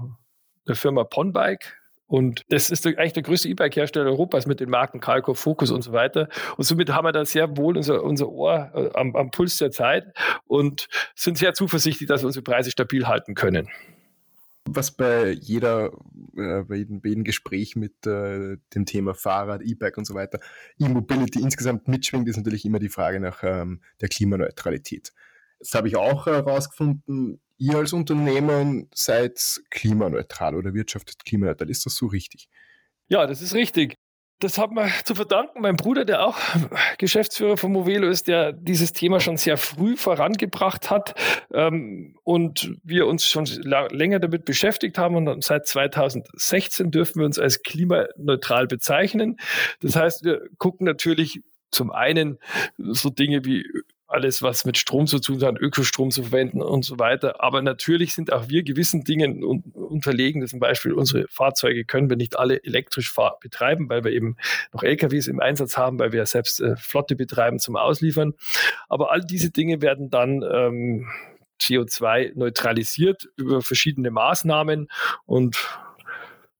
der 0.69 0.77
Firma 0.77 1.03
Ponbike, 1.03 1.78
und 2.09 2.47
das 2.49 2.71
ist 2.71 2.87
eigentlich 2.87 3.13
der 3.13 3.23
größte 3.23 3.51
E-Bike-Hersteller 3.51 4.07
Europas 4.07 4.47
mit 4.47 4.61
den 4.61 4.71
Marken 4.71 4.99
Calco, 4.99 5.35
Focus 5.35 5.71
und 5.71 5.83
so 5.83 5.93
weiter. 5.93 6.29
Und 6.57 6.65
somit 6.65 6.91
haben 6.91 7.05
wir 7.05 7.13
da 7.13 7.27
sehr 7.27 7.59
wohl 7.59 7.77
unser, 7.77 8.03
unser 8.03 8.31
Ohr 8.31 8.73
äh, 8.75 8.99
am, 8.99 9.15
am 9.15 9.31
Puls 9.31 9.59
der 9.59 9.71
Zeit 9.71 10.07
und 10.47 10.89
sind 11.15 11.37
sehr 11.37 11.53
zuversichtlich, 11.53 12.09
dass 12.09 12.23
wir 12.23 12.27
unsere 12.27 12.43
Preise 12.43 12.71
stabil 12.71 13.07
halten 13.07 13.35
können. 13.35 13.69
Was 14.65 14.91
bei 14.91 15.31
jeder, 15.33 15.93
äh, 16.35 16.63
bei, 16.63 16.77
jedem, 16.77 17.03
bei 17.03 17.11
jedem 17.11 17.25
Gespräch 17.25 17.77
mit 17.77 18.07
äh, 18.07 18.57
dem 18.75 18.87
Thema 18.87 19.15
Fahrrad, 19.15 19.61
E-Bike 19.63 19.99
und 19.99 20.07
so 20.07 20.15
weiter, 20.15 20.41
E-Mobility 20.79 21.41
insgesamt 21.41 21.89
mitschwingt, 21.89 22.27
ist 22.27 22.39
natürlich 22.39 22.65
immer 22.65 22.79
die 22.79 22.89
Frage 22.89 23.21
nach 23.21 23.43
ähm, 23.43 23.83
der 24.01 24.09
Klimaneutralität. 24.09 25.13
Das 25.59 25.75
habe 25.75 25.89
ich 25.89 25.97
auch 25.97 26.25
herausgefunden 26.25 27.41
ihr 27.59 27.77
als 27.77 27.93
Unternehmen 27.93 28.89
seid 28.95 29.61
klimaneutral 29.71 30.55
oder 30.55 30.75
wirtschaftet 30.75 31.25
klimaneutral. 31.25 31.71
Ist 31.71 31.87
das 31.87 31.97
so 31.97 32.07
richtig? 32.07 32.49
Ja, 33.09 33.27
das 33.27 33.43
ist 33.43 33.55
richtig. 33.55 33.97
Das 34.41 34.57
hat 34.57 34.71
man 34.71 34.89
zu 35.05 35.17
verdanken. 35.17 35.61
Mein 35.63 35.75
Bruder, 35.75 36.05
der 36.05 36.25
auch 36.25 36.39
Geschäftsführer 36.99 37.57
von 37.57 37.73
Movelo 37.73 38.09
ist, 38.09 38.29
der 38.29 38.53
dieses 38.53 38.93
Thema 38.93 39.19
schon 39.19 39.37
sehr 39.37 39.57
früh 39.57 39.97
vorangebracht 39.97 40.91
hat 40.91 41.15
ähm, 41.53 42.17
und 42.23 42.77
wir 42.85 43.09
uns 43.09 43.25
schon 43.29 43.47
länger 43.47 44.21
damit 44.21 44.45
beschäftigt 44.45 44.97
haben. 44.97 45.17
Und 45.17 45.43
seit 45.43 45.67
2016 45.67 46.93
dürfen 46.93 47.19
wir 47.19 47.27
uns 47.27 47.41
als 47.41 47.65
klimaneutral 47.65 48.69
bezeichnen. 48.69 49.39
Das 49.81 49.97
heißt, 49.97 50.25
wir 50.25 50.49
gucken 50.59 50.87
natürlich 50.87 51.41
zum 51.73 51.91
einen 51.91 52.39
so 52.77 53.11
Dinge 53.11 53.45
wie 53.45 53.65
alles, 54.09 54.43
was 54.43 54.65
mit 54.65 54.79
Strom 54.79 55.07
zu 55.07 55.21
tun 55.21 55.43
hat, 55.43 55.59
Ökostrom 55.61 56.11
zu 56.11 56.23
verwenden 56.25 56.63
und 56.63 56.85
so 56.85 56.99
weiter. 56.99 57.43
Aber 57.43 57.61
natürlich 57.61 58.15
sind 58.15 58.33
auch 58.33 58.49
wir 58.49 58.63
gewissen 58.63 59.05
Dingen 59.05 59.43
unterlegen. 59.43 60.47
Zum 60.47 60.61
Beispiel 60.61 60.93
unsere 60.93 61.27
Fahrzeuge 61.29 61.85
können 61.85 62.09
wir 62.09 62.17
nicht 62.17 62.39
alle 62.39 62.65
elektrisch 62.65 63.15
betreiben, 63.41 63.89
weil 63.91 64.05
wir 64.05 64.13
eben 64.13 64.37
noch 64.73 64.83
LKWs 64.83 65.27
im 65.27 65.41
Einsatz 65.41 65.77
haben, 65.77 65.99
weil 65.99 66.13
wir 66.13 66.25
selbst 66.25 66.61
äh, 66.61 66.75
Flotte 66.77 67.17
betreiben 67.17 67.59
zum 67.59 67.77
Ausliefern. 67.77 68.33
Aber 68.89 69.13
all 69.13 69.21
diese 69.21 69.51
Dinge 69.51 69.83
werden 69.83 70.09
dann 70.09 70.43
ähm, 70.43 71.07
CO2 71.61 72.33
neutralisiert 72.35 73.29
über 73.37 73.61
verschiedene 73.61 74.11
Maßnahmen 74.11 74.89
und 75.27 75.69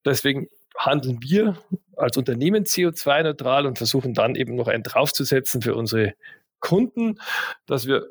deswegen 0.05 0.49
handeln 0.77 1.19
wir 1.21 1.57
als 1.97 2.15
Unternehmen 2.15 2.63
CO2-neutral 2.63 3.65
und 3.65 3.77
versuchen 3.77 4.13
dann 4.13 4.35
eben 4.35 4.55
noch 4.55 4.67
einen 4.67 4.83
draufzusetzen 4.83 5.61
für 5.61 5.75
unsere 5.75 6.13
Kunden, 6.59 7.19
dass 7.65 7.87
wir 7.87 8.07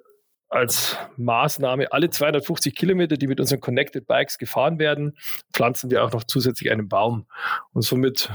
als 0.51 0.97
Maßnahme 1.17 1.93
alle 1.93 2.09
250 2.09 2.75
Kilometer, 2.75 3.17
die 3.17 3.27
mit 3.27 3.39
unseren 3.39 3.61
Connected 3.61 4.07
Bikes 4.07 4.39
gefahren 4.39 4.79
werden, 4.79 5.17
pflanzen 5.53 5.91
wir 5.91 6.03
auch 6.03 6.13
noch 6.13 6.25
zusätzlich 6.25 6.71
einen 6.71 6.89
Baum. 6.89 7.27
Und 7.73 7.83
somit 7.83 8.31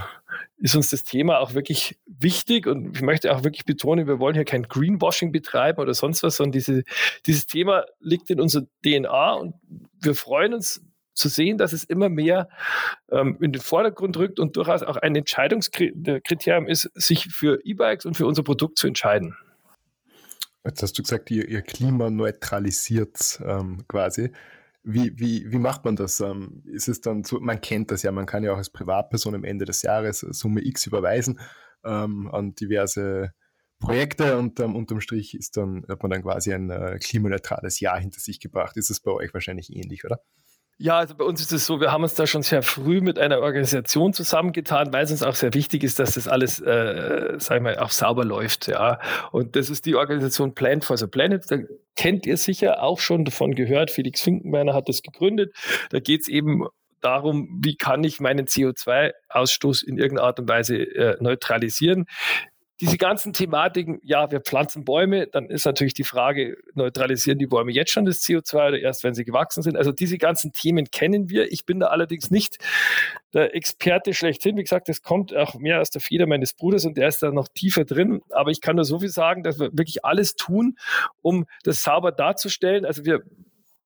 ist 0.57 0.75
uns 0.75 0.89
das 0.89 1.03
Thema 1.03 1.39
auch 1.39 1.55
wirklich 1.55 1.99
wichtig 2.05 2.67
und 2.67 2.95
ich 2.95 3.01
möchte 3.01 3.33
auch 3.35 3.43
wirklich 3.43 3.65
betonen, 3.65 4.07
wir 4.07 4.19
wollen 4.19 4.35
hier 4.35 4.45
kein 4.45 4.63
Greenwashing 4.63 5.31
betreiben 5.31 5.79
oder 5.79 5.93
sonst 5.93 6.21
was, 6.21 6.35
sondern 6.35 6.51
diese, 6.51 6.83
dieses 7.25 7.47
Thema 7.47 7.85
liegt 7.99 8.29
in 8.29 8.39
unserer 8.39 8.65
DNA 8.85 9.33
und 9.33 9.55
wir 9.99 10.13
freuen 10.13 10.53
uns 10.53 10.85
zu 11.15 11.29
sehen, 11.29 11.57
dass 11.57 11.73
es 11.73 11.83
immer 11.83 12.09
mehr 12.09 12.49
ähm, 13.11 13.37
in 13.41 13.51
den 13.51 13.61
Vordergrund 13.61 14.17
rückt 14.17 14.39
und 14.39 14.55
durchaus 14.55 14.83
auch 14.83 14.97
ein 14.97 15.15
Entscheidungskriterium 15.15 16.67
ist, 16.67 16.89
sich 16.93 17.25
für 17.25 17.59
E-Bikes 17.63 18.05
und 18.05 18.17
für 18.17 18.25
unser 18.25 18.43
Produkt 18.43 18.77
zu 18.77 18.87
entscheiden. 18.87 19.35
Jetzt 20.65 20.81
hast 20.81 20.97
du 20.97 21.03
gesagt, 21.03 21.29
ihr, 21.31 21.47
ihr 21.47 21.61
Klima 21.61 22.09
neutralisiert 22.09 23.41
ähm, 23.45 23.85
quasi. 23.87 24.31
Wie, 24.83 25.17
wie, 25.17 25.51
wie 25.51 25.59
macht 25.59 25.85
man 25.85 25.95
das? 25.95 26.19
Ähm, 26.19 26.63
ist 26.65 26.87
es 26.87 27.01
dann 27.01 27.23
so, 27.23 27.39
man 27.39 27.61
kennt 27.61 27.91
das 27.91 28.03
ja, 28.03 28.11
man 28.11 28.25
kann 28.25 28.43
ja 28.43 28.53
auch 28.53 28.57
als 28.57 28.69
Privatperson 28.69 29.35
am 29.35 29.43
Ende 29.43 29.65
des 29.65 29.81
Jahres 29.81 30.19
Summe 30.19 30.65
X 30.65 30.87
überweisen 30.87 31.39
ähm, 31.85 32.29
an 32.31 32.55
diverse 32.55 33.33
Projekte 33.79 34.37
und 34.37 34.59
ähm, 34.61 34.75
unterm 34.75 35.01
Strich 35.01 35.35
ist 35.35 35.57
dann, 35.57 35.85
hat 35.89 36.01
man 36.01 36.11
dann 36.11 36.23
quasi 36.23 36.53
ein 36.53 36.69
äh, 36.69 36.97
klimaneutrales 36.99 37.81
Jahr 37.81 37.99
hinter 37.99 38.19
sich 38.19 38.39
gebracht. 38.39 38.77
Ist 38.77 38.89
es 38.89 39.01
bei 39.01 39.11
euch 39.11 39.33
wahrscheinlich 39.33 39.69
ähnlich, 39.75 40.05
oder? 40.05 40.21
Ja, 40.77 40.97
also 40.97 41.15
bei 41.15 41.23
uns 41.23 41.39
ist 41.39 41.53
es 41.53 41.65
so, 41.65 41.79
wir 41.79 41.91
haben 41.91 42.03
uns 42.03 42.15
da 42.15 42.25
schon 42.25 42.41
sehr 42.41 42.63
früh 42.63 42.99
mit 42.99 43.19
einer 43.19 43.39
Organisation 43.39 44.11
zusammengetan, 44.11 44.91
weil 44.91 45.03
es 45.03 45.11
uns 45.11 45.21
auch 45.21 45.35
sehr 45.35 45.53
wichtig 45.53 45.83
ist, 45.83 45.99
dass 45.99 46.15
das 46.15 46.27
alles, 46.27 46.59
äh, 46.59 47.35
sagen 47.37 47.63
wir, 47.65 47.81
auch 47.81 47.91
sauber 47.91 48.25
läuft. 48.25 48.67
Ja. 48.67 48.99
Und 49.31 49.55
das 49.55 49.69
ist 49.69 49.85
die 49.85 49.95
Organisation 49.95 50.55
Plant 50.55 50.83
for 50.83 50.97
the 50.97 51.07
Planet. 51.07 51.45
Da 51.49 51.57
kennt 51.95 52.25
ihr 52.25 52.37
sicher 52.37 52.81
auch 52.81 52.99
schon 52.99 53.23
davon 53.23 53.53
gehört. 53.53 53.91
Felix 53.91 54.21
Finkenbeiner 54.21 54.73
hat 54.73 54.89
das 54.89 55.03
gegründet. 55.03 55.55
Da 55.91 55.99
geht 55.99 56.21
es 56.21 56.27
eben 56.27 56.67
darum, 57.01 57.59
wie 57.61 57.75
kann 57.75 58.03
ich 58.03 58.19
meinen 58.19 58.47
CO2-Ausstoß 58.47 59.83
in 59.85 59.97
irgendeiner 59.97 60.27
Art 60.27 60.39
und 60.39 60.49
Weise 60.49 60.77
äh, 60.77 61.17
neutralisieren 61.19 62.07
diese 62.83 62.97
ganzen 62.97 63.31
Thematiken, 63.31 64.01
ja, 64.03 64.29
wir 64.29 64.41
pflanzen 64.41 64.83
Bäume, 64.83 65.27
dann 65.27 65.45
ist 65.45 65.65
natürlich 65.65 65.93
die 65.93 66.03
Frage, 66.03 66.57
neutralisieren 66.73 67.39
die 67.39 67.47
Bäume 67.47 67.71
jetzt 67.71 67.91
schon 67.91 68.03
das 68.03 68.19
CO2 68.19 68.67
oder 68.67 68.79
erst, 68.79 69.05
wenn 69.05 69.13
sie 69.13 69.23
gewachsen 69.23 69.63
sind? 69.63 69.77
Also 69.77 69.93
diese 69.93 70.17
ganzen 70.17 70.51
Themen 70.51 70.91
kennen 70.91 71.29
wir. 71.29 71.49
Ich 71.53 71.65
bin 71.65 71.79
da 71.79 71.87
allerdings 71.87 72.29
nicht 72.29 72.57
der 73.33 73.55
Experte 73.55 74.13
schlechthin. 74.13 74.57
Wie 74.57 74.63
gesagt, 74.63 74.89
das 74.89 75.01
kommt 75.01 75.33
auch 75.33 75.55
mehr 75.55 75.79
aus 75.79 75.91
der 75.91 76.01
Feder 76.01 76.27
meines 76.27 76.51
Bruders 76.51 76.83
und 76.83 76.97
der 76.97 77.07
ist 77.07 77.23
da 77.23 77.31
noch 77.31 77.47
tiefer 77.47 77.85
drin. 77.85 78.21
Aber 78.31 78.51
ich 78.51 78.59
kann 78.59 78.75
nur 78.75 78.83
so 78.83 78.99
viel 78.99 79.07
sagen, 79.07 79.43
dass 79.43 79.59
wir 79.59 79.69
wirklich 79.71 80.03
alles 80.03 80.35
tun, 80.35 80.77
um 81.21 81.45
das 81.63 81.83
sauber 81.83 82.11
darzustellen. 82.11 82.85
Also 82.85 83.05
wir 83.05 83.21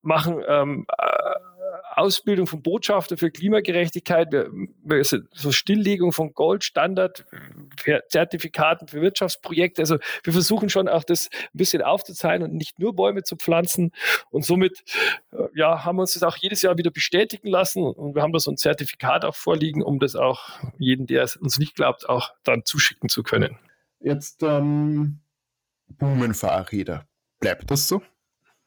machen 0.02 0.42
ähm, 0.48 0.88
äh, 0.98 1.06
Ausbildung 1.98 2.46
von 2.46 2.62
Botschafter 2.62 3.18
für 3.18 3.32
Klimagerechtigkeit, 3.32 4.34
so 5.32 5.52
Stilllegung 5.52 6.12
von 6.12 6.34
Goldstandard, 6.34 7.26
Zertifikaten 8.10 8.88
für 8.88 9.02
Wirtschaftsprojekte. 9.02 9.82
Also 9.82 9.98
wir 10.24 10.34
versuchen 10.34 10.70
schon 10.70 10.88
auch 10.88 11.04
das 11.04 11.30
ein 11.32 11.58
bisschen 11.58 11.82
aufzuzeigen 11.82 12.48
und 12.48 12.56
nicht 12.56 12.80
nur 12.80 12.96
Bäume 12.96 13.24
zu 13.24 13.36
pflanzen. 13.36 13.92
Und 14.30 14.46
somit 14.46 14.84
äh, 15.32 15.48
ja, 15.56 15.86
haben 15.86 15.98
wir 15.98 16.02
uns 16.02 16.14
das 16.14 16.24
auch 16.24 16.38
jedes 16.38 16.62
Jahr 16.62 16.78
wieder 16.78 16.92
bestätigen 16.92 17.48
lassen 17.48 17.84
und 17.84 18.16
wir 18.16 18.22
haben 18.22 18.34
da 18.34 18.40
so 18.40 18.52
ein 18.52 18.58
Zertifikat 18.58 19.26
auch 19.26 19.36
vorliegen, 19.36 19.82
um 19.82 20.00
das 20.00 20.16
auch 20.16 20.50
jeden, 20.78 21.08
der 21.08 21.24
es 21.24 21.36
uns 21.36 21.58
nicht 21.58 21.76
glaubt, 21.76 22.08
auch 22.08 22.32
dann 22.44 22.64
zuschicken 22.64 23.10
zu 23.10 23.24
können. 23.24 23.58
Jetzt 24.00 24.44
ähm, 24.44 25.20
Boomen-Fahrräder. 25.88 27.08
Bleibt 27.40 27.72
das 27.72 27.88
so? 27.88 28.02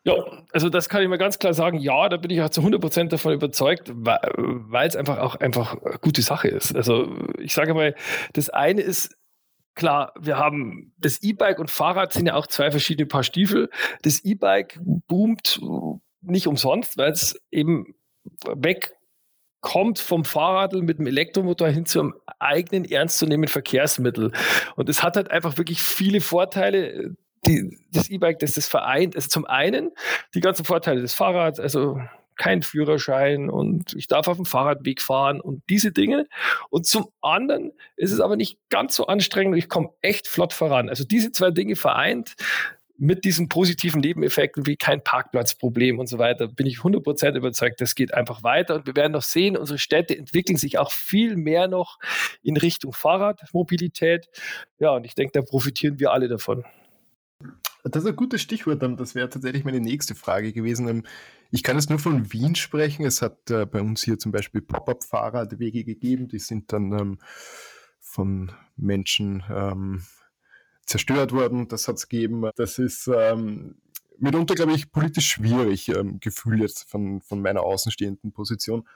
Ja, 0.05 0.15
also 0.53 0.71
das 0.71 0.89
kann 0.89 1.03
ich 1.03 1.09
mal 1.09 1.19
ganz 1.19 1.39
klar 1.39 1.53
sagen. 1.53 1.79
Ja, 1.79 2.09
da 2.09 2.17
bin 2.17 2.31
ich 2.31 2.41
auch 2.41 2.49
zu 2.49 2.63
100 2.63 2.81
Prozent 2.81 3.13
davon 3.13 3.35
überzeugt, 3.35 3.93
weil 3.95 4.89
es 4.89 4.97
einfach 4.97 5.19
auch 5.19 5.37
einfach 5.37 5.77
eine 5.83 5.99
gute 5.99 6.23
Sache 6.23 6.49
ist. 6.49 6.75
Also 6.75 7.15
ich 7.39 7.53
sage 7.53 7.75
mal, 7.75 7.95
das 8.33 8.49
eine 8.49 8.81
ist 8.81 9.15
klar, 9.75 10.15
wir 10.19 10.39
haben 10.39 10.95
das 10.99 11.23
E-Bike 11.23 11.59
und 11.59 11.71
Fahrrad 11.71 12.13
sind 12.13 12.27
ja 12.27 12.35
auch 12.35 12.47
zwei 12.47 12.71
verschiedene 12.71 13.07
Paar 13.07 13.25
Stiefel. 13.25 13.69
Das 14.03 14.25
E-Bike 14.25 14.81
boomt 14.83 15.61
nicht 16.23 16.47
umsonst, 16.47 16.97
weil 16.97 17.13
es 17.13 17.39
eben 17.51 17.95
weg 18.47 18.95
kommt 19.61 19.99
vom 19.99 20.25
Fahrrad 20.25 20.73
mit 20.73 20.99
dem 20.99 21.07
Elektromotor 21.07 21.69
hin 21.69 21.85
zu 21.85 22.01
einem 22.01 22.15
eigenen 22.39 22.87
ernstzunehmenden 22.87 23.53
Verkehrsmittel. 23.53 24.33
Und 24.77 24.89
es 24.89 25.03
hat 25.03 25.17
halt 25.17 25.31
einfach 25.31 25.59
wirklich 25.59 25.83
viele 25.83 26.23
Vorteile 26.23 27.15
die, 27.47 27.79
das 27.93 28.11
E-Bike, 28.11 28.39
das 28.39 28.53
das 28.53 28.69
vereint, 28.69 29.17
also 29.17 29.29
zum 29.29 29.47
einen 29.47 29.91
die 30.35 30.41
ganzen 30.41 30.65
Vorteile 30.65 31.01
des 31.01 31.15
Fahrrads, 31.15 31.61
also 31.61 32.01
kein 32.41 32.63
Führerschein 32.63 33.51
und 33.51 33.95
ich 33.95 34.07
darf 34.07 34.27
auf 34.27 34.37
dem 34.37 34.47
Fahrradweg 34.47 35.03
fahren 35.03 35.43
und 35.43 35.63
diese 35.69 35.93
Dinge. 35.93 36.27
Und 36.71 36.87
zum 36.87 37.09
anderen 37.21 37.73
ist 37.97 38.13
es 38.13 38.21
aber 38.21 38.37
nicht 38.37 38.59
ganz 38.71 38.97
so 38.97 39.07
anstrengend 39.07 39.53
und 39.53 39.59
ich 39.59 39.69
komme 39.69 39.91
echt 40.01 40.27
flott 40.27 40.55
voran. 40.55 40.89
Also 40.89 41.05
diese 41.05 41.33
zwei 41.33 41.51
Dinge 41.51 41.77
vereint 41.77 42.37
mit 42.97 43.25
diesen 43.25 43.49
positiven 43.51 44.01
Nebeneffekten 44.01 44.67
wie 44.67 44.77
kein 44.77 45.05
Parkplatzproblem 45.05 45.99
und 45.99 46.07
so 46.07 46.19
weiter, 46.19 46.49
bin 46.49 46.67
ich 46.67 46.79
100% 46.79 47.37
überzeugt, 47.37 47.81
das 47.81 47.95
geht 47.95 48.15
einfach 48.15 48.43
weiter 48.43 48.75
und 48.75 48.87
wir 48.87 48.97
werden 48.97 49.13
noch 49.13 49.23
sehen, 49.23 49.57
unsere 49.57 49.79
Städte 49.79 50.17
entwickeln 50.17 50.57
sich 50.57 50.79
auch 50.79 50.93
viel 50.93 51.37
mehr 51.37 51.69
noch 51.69 51.99
in 52.43 52.57
Richtung 52.57 52.93
Fahrradmobilität. 52.93 54.29
Ja, 54.79 54.91
und 54.91 55.05
ich 55.05 55.15
denke, 55.15 55.33
da 55.33 55.43
profitieren 55.43 55.99
wir 55.99 56.13
alle 56.13 56.29
davon. 56.29 56.65
Das 57.85 58.05
ist 58.05 58.09
ein 58.09 58.17
gutes 58.17 58.43
Stichwort. 58.43 58.83
Das 58.83 59.15
wäre 59.15 59.31
tatsächlich 59.31 59.65
meine 59.65 59.81
nächste 59.81 60.15
Frage 60.15 60.53
gewesen. 60.53 60.89
Ähm, 60.89 61.07
ich 61.51 61.63
kann 61.63 61.77
jetzt 61.77 61.91
nur 61.91 61.99
von 61.99 62.33
Wien 62.33 62.55
sprechen. 62.55 63.05
Es 63.05 63.23
hat 63.23 63.51
äh, 63.51 63.67
bei 63.67 63.81
uns 63.81 64.03
hier 64.03 64.19
zum 64.19 64.33
Beispiel 64.33 64.61
Pop-up-Fahrradwege 64.61 65.85
gegeben. 65.85 66.29
Die 66.29 66.39
sind 66.39 66.73
dann 66.73 66.93
ähm, 66.93 67.19
von 67.99 68.53
Menschen 68.77 69.43
ähm, 69.51 70.03
zerstört 70.85 71.33
worden. 71.33 71.69
Das 71.69 71.89
hat 71.89 71.97
es 71.97 72.09
gegeben. 72.09 72.51
Das 72.57 72.79
ist 72.79 73.09
mitunter, 74.21 74.55
glaube 74.55 74.73
ich, 74.73 74.93
politisch 74.93 75.29
schwierig, 75.29 75.89
ähm, 75.89 76.21
Gefühl 76.21 76.61
jetzt 76.61 76.89
von, 76.89 77.21
von 77.21 77.41
meiner 77.41 77.63
außenstehenden 77.63 78.33
Position. 78.33 78.87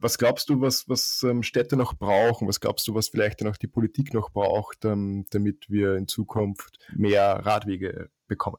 Was 0.00 0.16
glaubst 0.16 0.48
du, 0.48 0.60
was, 0.60 0.88
was 0.88 1.22
ähm, 1.22 1.42
Städte 1.42 1.76
noch 1.76 1.94
brauchen? 1.94 2.48
Was 2.48 2.60
glaubst 2.60 2.88
du, 2.88 2.94
was 2.94 3.08
vielleicht 3.08 3.40
dann 3.40 3.48
auch 3.48 3.56
die 3.56 3.66
Politik 3.66 4.14
noch 4.14 4.30
braucht, 4.30 4.84
ähm, 4.84 5.26
damit 5.30 5.68
wir 5.68 5.96
in 5.96 6.08
Zukunft 6.08 6.78
mehr 6.96 7.40
Radwege 7.44 8.08
bekommen? 8.26 8.56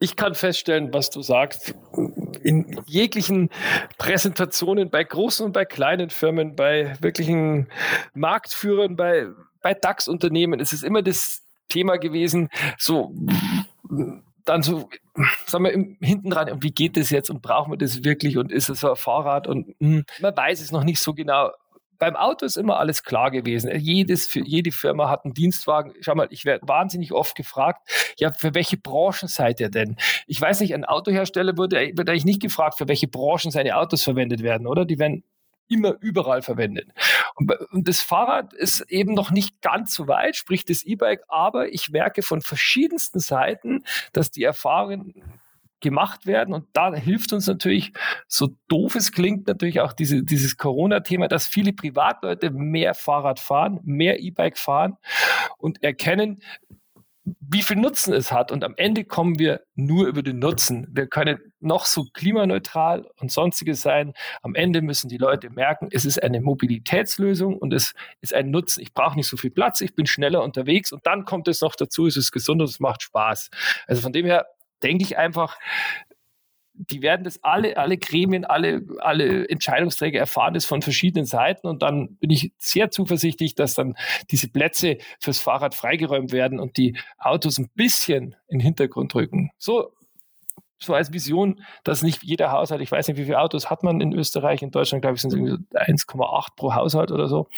Ich 0.00 0.14
kann 0.14 0.34
feststellen, 0.34 0.92
was 0.92 1.10
du 1.10 1.22
sagst. 1.22 1.74
In 2.42 2.80
jeglichen 2.86 3.50
Präsentationen 3.96 4.90
bei 4.90 5.02
großen 5.02 5.46
und 5.46 5.52
bei 5.52 5.64
kleinen 5.64 6.10
Firmen, 6.10 6.54
bei 6.54 6.96
wirklichen 7.00 7.68
Marktführern, 8.14 8.96
bei, 8.96 9.26
bei 9.60 9.74
DAX-Unternehmen 9.74 10.60
ist 10.60 10.72
es 10.72 10.84
immer 10.84 11.02
das 11.02 11.42
Thema 11.68 11.96
gewesen, 11.96 12.48
so 12.78 13.12
dann 14.48 14.62
so, 14.62 14.88
sagen 15.46 15.64
wir, 15.64 16.06
hinten 16.06 16.30
dran, 16.30 16.62
wie 16.62 16.70
geht 16.70 16.96
das 16.96 17.10
jetzt 17.10 17.30
und 17.30 17.42
brauchen 17.42 17.72
wir 17.72 17.78
das 17.78 18.04
wirklich 18.04 18.38
und 18.38 18.52
ist 18.52 18.68
es 18.68 18.80
so 18.80 18.90
ein 18.90 18.96
Fahrrad 18.96 19.46
und 19.46 19.68
mh, 19.80 19.96
hm, 19.98 20.04
man 20.20 20.36
weiß 20.36 20.60
es 20.60 20.72
noch 20.72 20.84
nicht 20.84 21.00
so 21.00 21.14
genau. 21.14 21.50
Beim 21.98 22.14
Auto 22.14 22.46
ist 22.46 22.56
immer 22.56 22.78
alles 22.78 23.02
klar 23.02 23.32
gewesen. 23.32 23.72
Jedes, 23.76 24.32
jede 24.32 24.70
Firma 24.70 25.10
hat 25.10 25.24
einen 25.24 25.34
Dienstwagen. 25.34 25.94
Schau 26.00 26.14
mal, 26.14 26.28
ich 26.30 26.44
werde 26.44 26.68
wahnsinnig 26.68 27.12
oft 27.12 27.34
gefragt, 27.34 27.88
ja, 28.18 28.30
für 28.30 28.54
welche 28.54 28.76
Branchen 28.76 29.26
seid 29.26 29.58
ihr 29.58 29.68
denn? 29.68 29.96
Ich 30.28 30.40
weiß 30.40 30.60
nicht, 30.60 30.74
ein 30.74 30.84
Autohersteller 30.84 31.58
würde, 31.58 31.90
wird 31.96 32.08
eigentlich 32.08 32.24
nicht 32.24 32.40
gefragt, 32.40 32.78
für 32.78 32.86
welche 32.86 33.08
Branchen 33.08 33.50
seine 33.50 33.76
Autos 33.76 34.04
verwendet 34.04 34.44
werden, 34.44 34.68
oder? 34.68 34.84
Die 34.84 35.00
werden 35.00 35.24
immer 35.68 35.96
überall 36.00 36.42
verwendet. 36.42 36.90
Und, 37.34 37.52
das 37.72 38.00
Fahrrad 38.00 38.52
ist 38.52 38.80
eben 38.88 39.14
noch 39.14 39.30
nicht 39.30 39.60
ganz 39.62 39.94
so 39.94 40.08
weit, 40.08 40.36
sprich 40.36 40.64
das 40.64 40.82
E-Bike, 40.84 41.22
aber 41.28 41.72
ich 41.72 41.90
merke 41.90 42.22
von 42.22 42.40
verschiedensten 42.40 43.20
Seiten, 43.20 43.84
dass 44.12 44.30
die 44.30 44.42
Erfahrungen 44.42 45.14
gemacht 45.80 46.26
werden. 46.26 46.54
Und 46.54 46.66
da 46.72 46.92
hilft 46.94 47.32
uns 47.32 47.46
natürlich, 47.46 47.92
so 48.26 48.48
doof 48.68 48.94
es 48.94 49.12
klingt, 49.12 49.46
natürlich 49.46 49.80
auch 49.80 49.92
diese, 49.92 50.22
dieses 50.22 50.56
Corona-Thema, 50.56 51.28
dass 51.28 51.46
viele 51.46 51.72
Privatleute 51.72 52.50
mehr 52.50 52.94
Fahrrad 52.94 53.40
fahren, 53.40 53.80
mehr 53.84 54.20
E-Bike 54.20 54.58
fahren 54.58 54.96
und 55.58 55.82
erkennen, 55.82 56.40
wie 57.40 57.62
viel 57.62 57.76
Nutzen 57.76 58.12
es 58.12 58.32
hat. 58.32 58.52
Und 58.52 58.64
am 58.64 58.74
Ende 58.76 59.04
kommen 59.04 59.38
wir 59.38 59.62
nur 59.74 60.06
über 60.06 60.22
den 60.22 60.38
Nutzen. 60.38 60.86
Wir 60.90 61.06
können 61.06 61.38
noch 61.60 61.86
so 61.86 62.04
klimaneutral 62.12 63.06
und 63.20 63.32
sonstiges 63.32 63.82
sein. 63.82 64.12
Am 64.42 64.54
Ende 64.54 64.82
müssen 64.82 65.08
die 65.08 65.18
Leute 65.18 65.50
merken, 65.50 65.88
es 65.90 66.04
ist 66.04 66.22
eine 66.22 66.40
Mobilitätslösung 66.40 67.56
und 67.56 67.72
es 67.72 67.94
ist 68.20 68.34
ein 68.34 68.50
Nutzen. 68.50 68.82
Ich 68.82 68.94
brauche 68.94 69.16
nicht 69.16 69.28
so 69.28 69.36
viel 69.36 69.50
Platz, 69.50 69.80
ich 69.80 69.94
bin 69.94 70.06
schneller 70.06 70.42
unterwegs 70.42 70.92
und 70.92 71.06
dann 71.06 71.24
kommt 71.24 71.48
es 71.48 71.60
noch 71.60 71.74
dazu, 71.74 72.06
es 72.06 72.16
ist 72.16 72.32
gesund 72.32 72.60
und 72.60 72.68
es 72.68 72.80
macht 72.80 73.02
Spaß. 73.02 73.50
Also 73.86 74.02
von 74.02 74.12
dem 74.12 74.26
her 74.26 74.46
denke 74.82 75.02
ich 75.02 75.18
einfach, 75.18 75.58
die 76.78 77.02
werden 77.02 77.24
das 77.24 77.42
alle, 77.42 77.76
alle 77.76 77.98
Gremien, 77.98 78.44
alle, 78.44 78.82
alle 79.00 79.48
Entscheidungsträger 79.48 80.18
erfahren 80.18 80.54
das 80.54 80.64
von 80.64 80.82
verschiedenen 80.82 81.26
Seiten 81.26 81.66
und 81.66 81.82
dann 81.82 82.16
bin 82.16 82.30
ich 82.30 82.52
sehr 82.56 82.90
zuversichtlich, 82.90 83.54
dass 83.54 83.74
dann 83.74 83.96
diese 84.30 84.48
Plätze 84.48 84.98
fürs 85.20 85.40
Fahrrad 85.40 85.74
freigeräumt 85.74 86.32
werden 86.32 86.60
und 86.60 86.76
die 86.76 86.96
Autos 87.18 87.58
ein 87.58 87.68
bisschen 87.74 88.36
in 88.48 88.58
den 88.58 88.60
Hintergrund 88.60 89.14
rücken. 89.14 89.50
So, 89.58 89.92
so 90.78 90.94
als 90.94 91.12
Vision, 91.12 91.60
dass 91.82 92.02
nicht 92.02 92.22
jeder 92.22 92.52
Haushalt, 92.52 92.80
ich 92.80 92.92
weiß 92.92 93.08
nicht, 93.08 93.16
wie 93.16 93.24
viele 93.24 93.40
Autos 93.40 93.68
hat 93.68 93.82
man 93.82 94.00
in 94.00 94.12
Österreich, 94.12 94.62
in 94.62 94.70
Deutschland, 94.70 95.02
glaube 95.02 95.16
ich, 95.16 95.22
sind 95.22 95.32
es 95.32 95.38
1,8 95.72 96.48
pro 96.56 96.74
Haushalt 96.74 97.10
oder 97.10 97.28
so. 97.28 97.48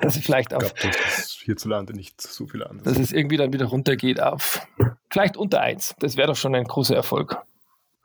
Dass 0.00 0.16
es 0.16 0.24
vielleicht 0.24 0.54
auf. 0.54 0.62
Ich 0.62 0.74
glaube, 0.74 0.96
das 1.04 1.18
ist 1.18 1.42
hierzulande 1.44 1.92
nicht 1.92 2.18
so 2.18 2.46
viel 2.46 2.64
anders. 2.64 2.84
Dass 2.84 2.98
es 2.98 3.12
irgendwie 3.12 3.36
dann 3.36 3.52
wieder 3.52 3.66
runtergeht 3.66 4.22
auf 4.22 4.66
vielleicht 5.10 5.36
unter 5.36 5.60
1. 5.60 5.96
Das 5.98 6.16
wäre 6.16 6.28
doch 6.28 6.36
schon 6.36 6.54
ein 6.54 6.64
großer 6.64 6.96
Erfolg. 6.96 7.36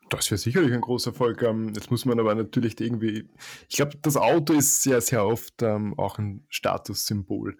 Das 0.10 0.32
wäre 0.32 0.38
sicherlich 0.38 0.74
ein 0.74 0.82
großer 0.82 1.12
Erfolg. 1.12 1.42
Ähm, 1.44 1.74
jetzt 1.74 1.92
muss 1.92 2.06
man 2.06 2.20
aber 2.20 2.34
natürlich 2.36 2.80
irgendwie. 2.80 3.30
Ich 3.68 3.76
glaube, 3.76 3.98
das 4.02 4.16
Auto 4.16 4.54
ist 4.54 4.84
sehr, 4.84 5.02
sehr 5.02 5.26
oft 5.26 5.62
ähm, 5.62 5.98
auch 5.98 6.18
ein 6.18 6.46
Statussymbol. 6.50 7.58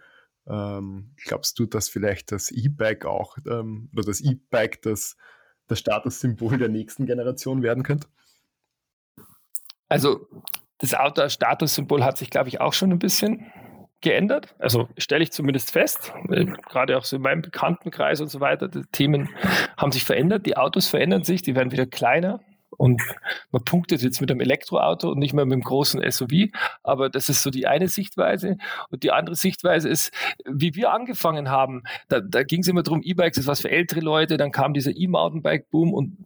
Ähm, 0.48 1.14
glaubst 1.18 1.60
du, 1.60 1.66
dass 1.66 1.90
vielleicht 1.90 2.32
das 2.32 2.52
E-Bike 2.52 3.06
auch 3.06 3.38
ähm, 3.50 3.90
oder 3.94 4.04
das 4.04 4.22
E-Bike 4.22 4.82
das, 4.82 5.18
das 5.68 5.80
Statussymbol 5.80 6.58
der 6.58 6.70
nächsten 6.70 7.06
Generation 7.06 7.64
werden 7.64 7.84
könnte? 7.84 8.08
Also 9.90 10.28
das 10.80 10.94
Auto 10.94 11.22
als 11.22 11.34
Statussymbol 11.34 12.04
hat 12.04 12.18
sich, 12.18 12.30
glaube 12.30 12.50
ich, 12.50 12.62
auch 12.62 12.74
schon 12.74 12.92
ein 12.92 13.00
bisschen 13.00 13.52
geändert. 14.02 14.56
Also 14.60 14.88
stelle 14.98 15.24
ich 15.24 15.32
zumindest 15.32 15.72
fest, 15.72 16.14
äh, 16.30 16.46
gerade 16.70 16.98
auch 16.98 17.04
so 17.04 17.16
in 17.16 17.22
meinem 17.22 17.42
Bekanntenkreis 17.42 18.22
und 18.22 18.30
so 18.30 18.40
weiter, 18.40 18.68
die 18.68 18.84
Themen 18.92 19.30
haben 19.76 19.92
sich 19.92 20.04
verändert, 20.04 20.46
die 20.46 20.58
Autos 20.58 20.88
verändern 20.88 21.24
sich, 21.24 21.42
die 21.42 21.56
werden 21.56 21.72
wieder 21.72 21.86
kleiner. 21.86 22.40
Und 22.70 23.02
man 23.52 23.64
punktet 23.64 24.04
jetzt 24.04 24.22
mit 24.22 24.30
einem 24.30 24.42
Elektroauto 24.42 25.10
und 25.10 25.18
nicht 25.18 25.34
mehr 25.34 25.46
mit 25.46 25.54
einem 25.54 25.64
großen 25.64 26.00
SUV. 26.12 26.52
Aber 26.84 27.10
das 27.10 27.28
ist 27.28 27.42
so 27.42 27.50
die 27.50 27.66
eine 27.66 27.88
Sichtweise. 27.88 28.58
Und 28.92 29.04
die 29.04 29.12
andere 29.12 29.36
Sichtweise 29.36 29.90
ist, 29.90 30.12
wie 30.46 30.76
wir 30.76 30.92
angefangen 30.92 31.50
haben. 31.50 31.84
Da, 32.08 32.20
da 32.20 32.44
ging 32.44 32.62
es 32.62 32.68
immer 32.68 32.84
darum, 32.84 33.02
E-Bikes 33.02 33.40
ist 33.40 33.48
was 33.48 33.62
für 33.62 33.72
ältere 33.72 34.02
Leute. 34.02 34.38
Dann 34.38 34.52
kam 34.52 34.74
dieser 34.74 34.96
E-Mountainbike-Boom 34.96 35.94
und 35.94 36.18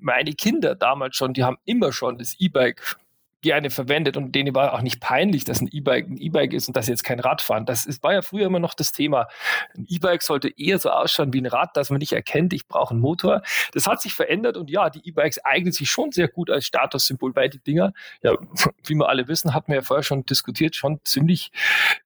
meine 0.00 0.32
Kinder 0.32 0.74
damals 0.74 1.16
schon, 1.16 1.32
die 1.32 1.44
haben 1.44 1.58
immer 1.64 1.92
schon 1.92 2.18
das 2.18 2.36
E-Bike 2.38 2.96
gerne 3.42 3.70
verwendet 3.70 4.16
und 4.16 4.32
denen 4.34 4.54
war 4.54 4.74
auch 4.74 4.82
nicht 4.82 5.00
peinlich, 5.00 5.44
dass 5.44 5.60
ein 5.60 5.68
E-Bike 5.70 6.08
ein 6.08 6.18
E-Bike 6.18 6.52
ist 6.52 6.68
und 6.68 6.76
dass 6.76 6.86
sie 6.86 6.92
jetzt 6.92 7.04
kein 7.04 7.20
Rad 7.20 7.42
fahren. 7.42 7.66
Das 7.66 7.86
ist, 7.86 8.02
war 8.02 8.12
ja 8.12 8.22
früher 8.22 8.46
immer 8.46 8.58
noch 8.58 8.74
das 8.74 8.92
Thema. 8.92 9.28
Ein 9.74 9.86
E-Bike 9.88 10.22
sollte 10.22 10.48
eher 10.48 10.78
so 10.78 10.90
ausschauen 10.90 11.32
wie 11.32 11.40
ein 11.40 11.46
Rad, 11.46 11.76
dass 11.76 11.90
man 11.90 11.98
nicht 11.98 12.12
erkennt, 12.12 12.52
ich 12.52 12.68
brauche 12.68 12.92
einen 12.92 13.00
Motor. 13.00 13.42
Das 13.72 13.86
hat 13.86 14.02
sich 14.02 14.14
verändert 14.14 14.56
und 14.56 14.70
ja, 14.70 14.90
die 14.90 15.06
E-Bikes 15.08 15.44
eignen 15.44 15.72
sich 15.72 15.90
schon 15.90 16.12
sehr 16.12 16.28
gut 16.28 16.50
als 16.50 16.66
Statussymbol, 16.66 17.34
weil 17.34 17.48
die 17.48 17.60
Dinger, 17.60 17.92
ja, 18.22 18.32
wie 18.84 18.94
wir 18.94 19.08
alle 19.08 19.28
wissen, 19.28 19.54
hatten 19.54 19.68
wir 19.68 19.76
ja 19.76 19.82
vorher 19.82 20.02
schon 20.02 20.24
diskutiert, 20.24 20.76
schon 20.76 21.00
ziemlich 21.04 21.50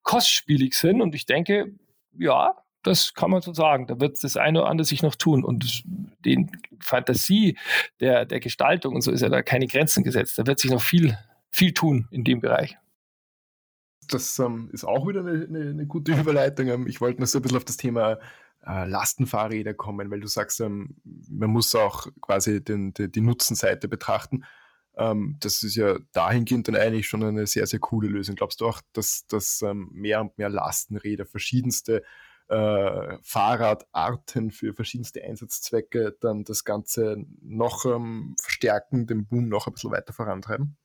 kostspielig 0.03 0.75
sind 0.75 1.01
und 1.01 1.15
ich 1.15 1.27
denke, 1.27 1.73
ja, 2.17 2.55
das 2.85 3.15
kann 3.15 3.31
man 3.31 3.43
so 3.43 3.53
sagen. 3.53 3.87
Da 3.87 4.01
wird 4.01 4.23
das 4.23 4.37
eine 4.37 4.61
oder 4.61 4.71
andere 4.71 4.85
sich 4.85 5.03
noch 5.03 5.17
tun. 5.17 5.45
Und 5.45 5.85
die 6.25 6.47
Fantasie 6.81 7.59
der, 8.01 8.25
der 8.25 8.41
Gestaltung 8.41 8.95
und 8.95 9.03
so 9.03 9.11
ist 9.11 9.23
ja 9.23 9.29
da 9.29 9.43
keine 9.43 9.67
Grenzen 9.67 10.05
gesetzt. 10.05 10.39
Da 10.39 10.47
wird 10.47 10.61
sich 10.61 10.71
noch 10.71 10.83
viel, 10.83 11.19
viel 11.51 11.73
tun 11.73 12.09
in 12.11 12.25
dem 12.25 12.41
Bereich. 12.41 12.77
Das 14.09 14.39
ähm, 14.39 14.69
ist 14.73 14.85
auch 14.85 15.09
wieder 15.09 15.21
eine, 15.21 15.47
eine, 15.49 15.71
eine, 15.71 15.87
gute 15.87 16.13
Überleitung. 16.13 16.69
Ähm, 16.69 16.87
ich 16.87 17.01
wollte 17.01 17.21
noch 17.21 17.27
so 17.27 17.39
ein 17.39 17.43
bisschen 17.43 17.57
auf 17.57 17.65
das 17.65 17.79
Thema 17.79 18.19
äh, 18.67 18.87
Lastenfahrräder 18.87 19.75
kommen, 19.75 20.11
weil 20.11 20.21
du 20.21 20.27
sagst, 20.27 20.61
ähm, 20.61 20.97
man 21.05 21.51
muss 21.51 21.75
auch 21.75 22.07
quasi 22.21 22.63
den, 22.63 22.93
die, 22.93 23.11
die 23.11 23.23
Nutzenseite 23.23 23.89
betrachten. 23.89 24.45
Ähm, 24.97 25.37
das 25.41 25.63
ist 25.63 25.77
ja 25.77 25.99
dahingehend 26.13 26.69
dann 26.69 26.77
eigentlich 26.77 27.09
schon 27.09 27.25
eine 27.25 27.47
sehr, 27.47 27.67
sehr 27.67 27.81
coole 27.81 28.09
Lösung. 28.09 28.37
Glaubst 28.37 28.61
du 28.61 28.67
auch, 28.67 28.81
dass, 28.93 29.27
dass 29.27 29.63
ähm, 29.63 29.89
mehr 29.93 30.21
und 30.21 30.37
mehr 30.39 30.51
Lastenräder 30.51 31.27
verschiedenste 31.27 32.03
äh, 32.49 33.19
Fahrradarten 33.23 34.51
für 34.51 34.75
verschiedenste 34.75 35.23
Einsatzzwecke 35.23 36.17
dann 36.21 36.45
das 36.45 36.65
Ganze 36.65 37.25
noch 37.41 37.85
ähm, 37.85 38.37
verstärken, 38.41 39.07
den 39.07 39.27
Boom 39.27 39.49
noch 39.49 39.67
ein 39.67 39.73
bisschen 39.73 39.91
weiter 39.91 40.13
vorantreiben? 40.13 40.77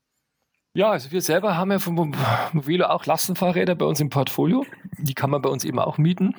Ja, 0.74 0.92
also 0.92 1.12
wir 1.12 1.22
selber 1.22 1.58
haben 1.58 1.72
ja 1.72 1.80
von 1.80 2.16
Movilo 2.54 2.86
auch 2.86 3.06
Lastenfahrräder 3.06 3.76
bei 3.76 3.86
uns 3.86 4.00
im 4.00 4.10
Portfolio. 4.10 4.66
Die 4.98 5.16
kann 5.16 5.30
man 5.30 5.42
bei 5.42 5.50
uns 5.50 5.66
eben 5.66 5.80
auch 5.80 5.98
mieten. 5.98 6.36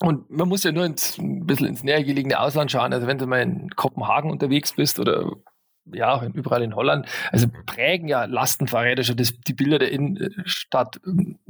Und 0.00 0.28
man 0.30 0.48
muss 0.48 0.64
ja 0.64 0.72
nur 0.72 0.84
ins, 0.84 1.16
ein 1.16 1.46
bisschen 1.46 1.68
ins 1.68 1.82
nähergelegene 1.82 2.38
Ausland 2.38 2.70
schauen. 2.70 2.92
Also 2.92 3.06
wenn 3.06 3.18
du 3.18 3.26
mal 3.26 3.40
in 3.40 3.70
Kopenhagen 3.70 4.30
unterwegs 4.30 4.74
bist 4.74 4.98
oder 4.98 5.32
ja, 5.92 6.24
überall 6.34 6.62
in 6.62 6.74
Holland, 6.74 7.06
also 7.30 7.46
prägen 7.66 8.08
ja 8.08 8.24
Lastenfahrräder 8.24 9.04
schon 9.04 9.16
das, 9.16 9.32
die 9.40 9.54
Bilder 9.54 9.78
der 9.78 9.90
Innenstadt. 9.92 11.00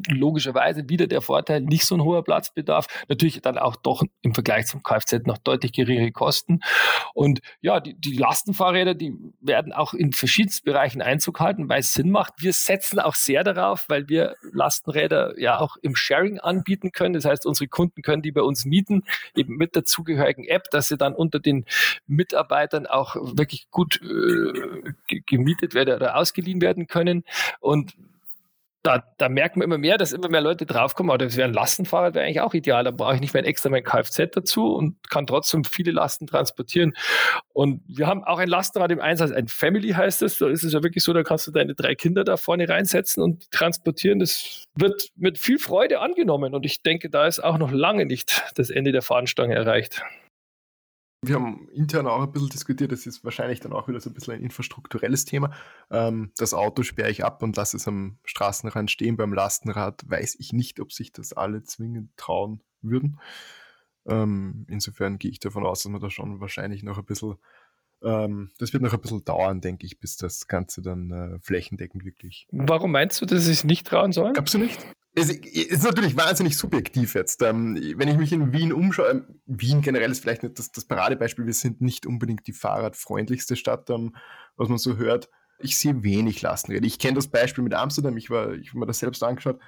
Logischerweise 0.08 0.88
wieder 0.88 1.06
der 1.06 1.22
Vorteil, 1.22 1.60
nicht 1.60 1.86
so 1.86 1.94
ein 1.96 2.02
hoher 2.02 2.22
Platzbedarf. 2.22 2.86
Natürlich 3.08 3.40
dann 3.40 3.58
auch 3.58 3.76
doch 3.76 4.02
im 4.22 4.34
Vergleich 4.34 4.66
zum 4.66 4.82
Kfz 4.82 5.26
noch 5.26 5.38
deutlich 5.38 5.72
geringere 5.72 6.12
Kosten. 6.12 6.60
Und 7.14 7.40
ja, 7.60 7.80
die, 7.80 7.94
die 7.94 8.16
Lastenfahrräder, 8.16 8.94
die 8.94 9.14
werden 9.40 9.72
auch 9.72 9.94
in 9.94 10.12
verschiedensten 10.12 10.70
Bereichen 10.70 11.02
Einzug 11.02 11.40
halten, 11.40 11.68
weil 11.68 11.80
es 11.80 11.92
Sinn 11.92 12.10
macht. 12.10 12.34
Wir 12.38 12.52
setzen 12.52 12.98
auch 13.00 13.14
sehr 13.14 13.44
darauf, 13.44 13.88
weil 13.88 14.08
wir 14.08 14.36
Lastenräder 14.52 15.38
ja 15.38 15.58
auch 15.60 15.76
im 15.82 15.96
Sharing 15.96 16.38
anbieten 16.38 16.92
können. 16.92 17.14
Das 17.14 17.24
heißt, 17.24 17.46
unsere 17.46 17.68
Kunden 17.68 18.02
können 18.02 18.22
die 18.22 18.32
bei 18.32 18.42
uns 18.42 18.64
mieten, 18.64 19.04
eben 19.34 19.56
mit 19.56 19.74
der 19.74 19.84
zugehörigen 19.84 20.44
App, 20.44 20.70
dass 20.70 20.88
sie 20.88 20.96
dann 20.96 21.14
unter 21.14 21.40
den 21.40 21.64
Mitarbeitern 22.06 22.86
auch 22.86 23.16
wirklich 23.16 23.70
gut 23.70 24.00
äh, 24.02 24.25
gemietet 25.26 25.74
werden 25.74 25.94
oder 25.94 26.16
ausgeliehen 26.16 26.60
werden 26.60 26.86
können. 26.86 27.24
Und 27.60 27.96
da, 28.86 29.02
da, 29.18 29.28
merkt 29.28 29.56
man 29.56 29.64
immer 29.64 29.78
mehr, 29.78 29.98
dass 29.98 30.12
immer 30.12 30.28
mehr 30.28 30.40
Leute 30.40 30.64
draufkommen, 30.64 31.10
oder 31.10 31.26
das 31.26 31.36
wäre 31.36 31.48
ein 31.48 31.54
Lastenfahrrad, 31.54 32.14
wäre 32.14 32.24
eigentlich 32.24 32.40
auch 32.40 32.54
ideal. 32.54 32.84
Da 32.84 32.92
brauche 32.92 33.16
ich 33.16 33.20
nicht 33.20 33.34
mehr 33.34 33.44
extra 33.44 33.68
mein 33.68 33.82
Kfz 33.82 34.30
dazu 34.32 34.74
und 34.74 35.10
kann 35.10 35.26
trotzdem 35.26 35.64
viele 35.64 35.90
Lasten 35.90 36.28
transportieren. 36.28 36.94
Und 37.52 37.82
wir 37.88 38.06
haben 38.06 38.22
auch 38.22 38.38
ein 38.38 38.48
Lastenrad 38.48 38.92
im 38.92 39.00
Einsatz, 39.00 39.32
ein 39.32 39.48
Family 39.48 39.90
heißt 39.90 40.22
es. 40.22 40.38
Da 40.38 40.48
ist 40.48 40.62
es 40.62 40.72
ja 40.72 40.84
wirklich 40.84 41.02
so, 41.02 41.12
da 41.12 41.24
kannst 41.24 41.48
du 41.48 41.50
deine 41.50 41.74
drei 41.74 41.96
Kinder 41.96 42.22
da 42.22 42.36
vorne 42.36 42.68
reinsetzen 42.68 43.24
und 43.24 43.50
transportieren. 43.50 44.20
Das 44.20 44.64
wird 44.76 45.08
mit 45.16 45.38
viel 45.38 45.58
Freude 45.58 45.98
angenommen. 45.98 46.54
Und 46.54 46.64
ich 46.64 46.82
denke, 46.82 47.10
da 47.10 47.26
ist 47.26 47.42
auch 47.42 47.58
noch 47.58 47.72
lange 47.72 48.06
nicht 48.06 48.44
das 48.54 48.70
Ende 48.70 48.92
der 48.92 49.02
Fahnenstange 49.02 49.56
erreicht 49.56 50.02
wir 51.22 51.34
haben 51.34 51.68
intern 51.70 52.06
auch 52.06 52.22
ein 52.22 52.32
bisschen 52.32 52.50
diskutiert, 52.50 52.92
das 52.92 53.06
ist 53.06 53.24
wahrscheinlich 53.24 53.60
dann 53.60 53.72
auch 53.72 53.88
wieder 53.88 54.00
so 54.00 54.10
ein 54.10 54.14
bisschen 54.14 54.34
ein 54.34 54.42
infrastrukturelles 54.42 55.24
Thema. 55.24 55.52
Ähm, 55.90 56.32
das 56.36 56.54
Auto 56.54 56.82
sperre 56.82 57.10
ich 57.10 57.24
ab 57.24 57.42
und 57.42 57.56
lasse 57.56 57.76
es 57.76 57.88
am 57.88 58.18
Straßenrand 58.24 58.90
stehen. 58.90 59.16
Beim 59.16 59.32
Lastenrad 59.32 60.08
weiß 60.08 60.36
ich 60.38 60.52
nicht, 60.52 60.80
ob 60.80 60.92
sich 60.92 61.12
das 61.12 61.32
alle 61.32 61.62
zwingend 61.64 62.16
trauen 62.16 62.62
würden. 62.82 63.18
Ähm, 64.06 64.66
insofern 64.68 65.18
gehe 65.18 65.30
ich 65.30 65.40
davon 65.40 65.66
aus, 65.66 65.82
dass 65.82 65.90
man 65.90 66.00
da 66.00 66.10
schon 66.10 66.40
wahrscheinlich 66.40 66.82
noch 66.82 66.98
ein 66.98 67.04
bisschen, 67.04 67.36
ähm, 68.02 68.50
das 68.58 68.72
wird 68.72 68.82
noch 68.82 68.92
ein 68.92 69.00
bisschen 69.00 69.24
dauern, 69.24 69.60
denke 69.60 69.86
ich, 69.86 69.98
bis 69.98 70.16
das 70.16 70.46
Ganze 70.46 70.82
dann 70.82 71.10
äh, 71.10 71.38
flächendeckend 71.40 72.04
wirklich. 72.04 72.46
Warum 72.52 72.92
meinst 72.92 73.20
du, 73.20 73.26
dass 73.26 73.46
sie 73.46 73.52
es 73.52 73.64
nicht 73.64 73.86
trauen 73.86 74.12
sollen? 74.12 74.34
Glaubst 74.34 74.54
du 74.54 74.58
nicht? 74.58 74.86
Es 75.18 75.30
ist 75.30 75.82
natürlich 75.82 76.14
wahnsinnig 76.14 76.58
subjektiv 76.58 77.14
jetzt. 77.14 77.40
Ähm, 77.40 77.74
wenn 77.96 78.08
ich 78.08 78.18
mich 78.18 78.32
in 78.32 78.52
Wien 78.52 78.72
umschaue, 78.72 79.08
ähm, 79.08 79.40
Wien 79.46 79.80
generell 79.80 80.10
ist 80.10 80.20
vielleicht 80.20 80.42
nicht 80.42 80.58
das, 80.58 80.70
das, 80.70 80.84
Paradebeispiel, 80.84 81.46
wir 81.46 81.54
sind 81.54 81.80
nicht 81.80 82.04
unbedingt 82.04 82.46
die 82.46 82.52
fahrradfreundlichste 82.52 83.56
Stadt, 83.56 83.88
ähm, 83.88 84.14
was 84.56 84.68
man 84.68 84.76
so 84.76 84.98
hört. 84.98 85.30
Ich 85.58 85.78
sehe 85.78 86.02
wenig 86.02 86.42
Lastenräder. 86.42 86.84
Ich 86.84 86.98
kenne 86.98 87.14
das 87.14 87.28
Beispiel 87.28 87.64
mit 87.64 87.72
Amsterdam, 87.72 88.14
ich, 88.18 88.24
ich 88.26 88.30
habe 88.30 88.78
mir 88.78 88.86
das 88.86 88.98
selbst 88.98 89.22
angeschaut. 89.22 89.58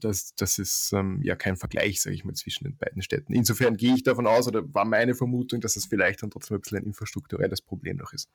Das, 0.00 0.34
das 0.34 0.58
ist 0.58 0.92
ja 1.20 1.36
kein 1.36 1.56
Vergleich, 1.56 2.02
sage 2.02 2.16
ich 2.16 2.24
mal, 2.24 2.34
zwischen 2.34 2.64
den 2.64 2.76
beiden 2.78 3.00
Städten. 3.00 3.32
Insofern 3.32 3.76
gehe 3.76 3.94
ich 3.94 4.02
davon 4.02 4.26
aus, 4.26 4.48
oder 4.48 4.62
war 4.74 4.84
meine 4.84 5.14
Vermutung, 5.14 5.60
dass 5.60 5.76
es 5.76 5.86
vielleicht 5.86 6.22
dann 6.22 6.30
trotzdem 6.30 6.56
ein 6.56 6.62
bisschen 6.62 6.78
ein 6.78 6.86
infrastrukturelles 6.86 7.62
Problem 7.62 7.98
noch 7.98 8.12
ist. 8.12 8.28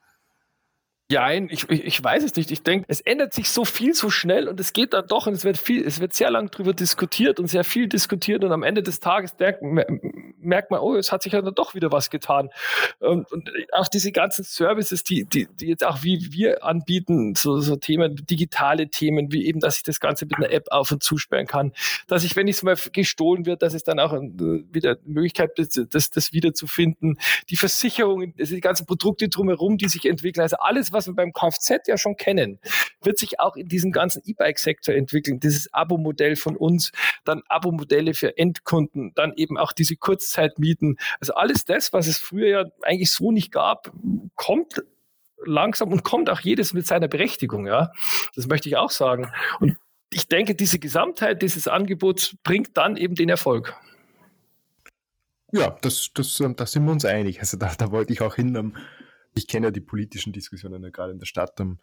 Ja, 1.09 1.31
ich, 1.31 1.69
ich, 1.69 1.85
ich 1.85 2.03
weiß 2.03 2.21
es 2.25 2.35
nicht. 2.35 2.51
Ich 2.51 2.63
denke, 2.63 2.85
es 2.89 2.99
ändert 2.99 3.33
sich 3.33 3.49
so 3.49 3.63
viel 3.63 3.93
so 3.93 4.09
schnell 4.09 4.49
und 4.49 4.59
es 4.59 4.73
geht 4.73 4.91
dann 4.91 5.07
doch 5.07 5.25
und 5.25 5.35
es 5.35 5.45
wird 5.45 5.57
viel, 5.57 5.87
es 5.87 6.01
wird 6.01 6.11
sehr 6.11 6.29
lang 6.29 6.51
drüber 6.51 6.73
diskutiert 6.73 7.39
und 7.39 7.47
sehr 7.47 7.63
viel 7.63 7.87
diskutiert 7.87 8.43
und 8.43 8.51
am 8.51 8.61
Ende 8.61 8.83
des 8.83 8.99
Tages 8.99 9.33
merkt, 9.39 9.63
merkt 10.37 10.69
man, 10.69 10.81
oh, 10.81 10.95
es 10.95 11.13
hat 11.13 11.23
sich 11.23 11.31
ja 11.31 11.41
dann 11.41 11.55
doch 11.55 11.75
wieder 11.75 11.93
was 11.93 12.09
getan. 12.09 12.49
Und, 12.99 13.31
und 13.31 13.49
auch 13.71 13.87
diese 13.87 14.11
ganzen 14.11 14.43
Services, 14.43 15.05
die, 15.05 15.23
die, 15.23 15.47
die 15.47 15.67
jetzt 15.67 15.85
auch 15.85 16.03
wie 16.03 16.33
wir 16.33 16.65
anbieten, 16.65 17.35
so, 17.35 17.61
so 17.61 17.77
Themen, 17.77 18.17
digitale 18.29 18.89
Themen, 18.89 19.31
wie 19.31 19.45
eben, 19.45 19.61
dass 19.61 19.77
ich 19.77 19.83
das 19.83 20.01
Ganze 20.01 20.25
mit 20.25 20.35
einer 20.35 20.51
App 20.51 20.67
auf 20.71 20.91
und 20.91 21.01
zusperren 21.01 21.47
kann, 21.47 21.71
dass 22.07 22.25
ich, 22.25 22.35
wenn 22.35 22.49
es 22.49 22.63
mal 22.63 22.75
gestohlen 22.91 23.45
wird, 23.45 23.61
dass 23.61 23.73
es 23.73 23.85
dann 23.85 24.01
auch 24.01 24.11
äh, 24.11 24.19
wieder 24.73 24.97
Möglichkeit 25.05 25.51
das, 25.55 25.69
das, 25.89 26.09
das 26.11 26.33
wiederzufinden, 26.33 27.17
die 27.49 27.55
Versicherungen, 27.55 28.33
die 28.37 28.59
ganzen 28.59 28.85
Produkte 28.85 29.29
drumherum, 29.29 29.77
die 29.77 29.87
sich 29.87 30.03
entwickeln, 30.05 30.41
also 30.41 30.57
alles, 30.57 30.91
was 30.97 31.07
wir 31.07 31.13
beim 31.13 31.33
Kfz 31.33 31.87
ja 31.87 31.97
schon 31.97 32.17
kennen, 32.17 32.59
wird 33.01 33.17
sich 33.17 33.39
auch 33.39 33.55
in 33.55 33.67
diesem 33.67 33.91
ganzen 33.91 34.21
E-Bike-Sektor 34.25 34.95
entwickeln. 34.95 35.39
Dieses 35.39 35.73
Abo-Modell 35.73 36.35
von 36.35 36.57
uns, 36.57 36.91
dann 37.23 37.43
Abo-Modelle 37.47 38.13
für 38.13 38.37
Endkunden, 38.37 39.13
dann 39.15 39.33
eben 39.35 39.57
auch 39.57 39.71
diese 39.71 39.95
Kurzzeitmieten. 39.95 40.97
Also 41.19 41.33
alles 41.33 41.65
das, 41.65 41.93
was 41.93 42.07
es 42.07 42.17
früher 42.17 42.47
ja 42.47 42.65
eigentlich 42.81 43.11
so 43.11 43.31
nicht 43.31 43.51
gab, 43.51 43.91
kommt 44.35 44.83
langsam 45.45 45.91
und 45.91 46.03
kommt 46.03 46.29
auch 46.29 46.39
jedes 46.39 46.73
mit 46.73 46.87
seiner 46.87 47.07
Berechtigung, 47.07 47.67
ja. 47.67 47.91
Das 48.35 48.47
möchte 48.47 48.69
ich 48.69 48.77
auch 48.77 48.91
sagen. 48.91 49.31
Und 49.59 49.77
ich 50.11 50.27
denke, 50.27 50.55
diese 50.55 50.79
Gesamtheit 50.79 51.41
dieses 51.41 51.67
Angebots 51.67 52.35
bringt 52.43 52.75
dann 52.77 52.97
eben 52.97 53.15
den 53.15 53.29
Erfolg. 53.29 53.75
Ja, 55.51 55.77
das, 55.81 56.11
das, 56.13 56.41
da 56.55 56.65
sind 56.65 56.85
wir 56.85 56.91
uns 56.91 57.05
einig. 57.05 57.39
Also 57.39 57.57
da, 57.57 57.73
da 57.77 57.91
wollte 57.91 58.11
ich 58.13 58.21
auch 58.21 58.35
hin. 58.35 58.75
Ich 59.37 59.47
kenne 59.47 59.67
ja 59.67 59.71
die 59.71 59.81
politischen 59.81 60.33
Diskussionen 60.33 60.83
ja 60.83 60.89
gerade 60.89 61.13
in 61.13 61.19
der 61.19 61.27
Stadt. 61.27 61.59
Ähm, 61.59 61.77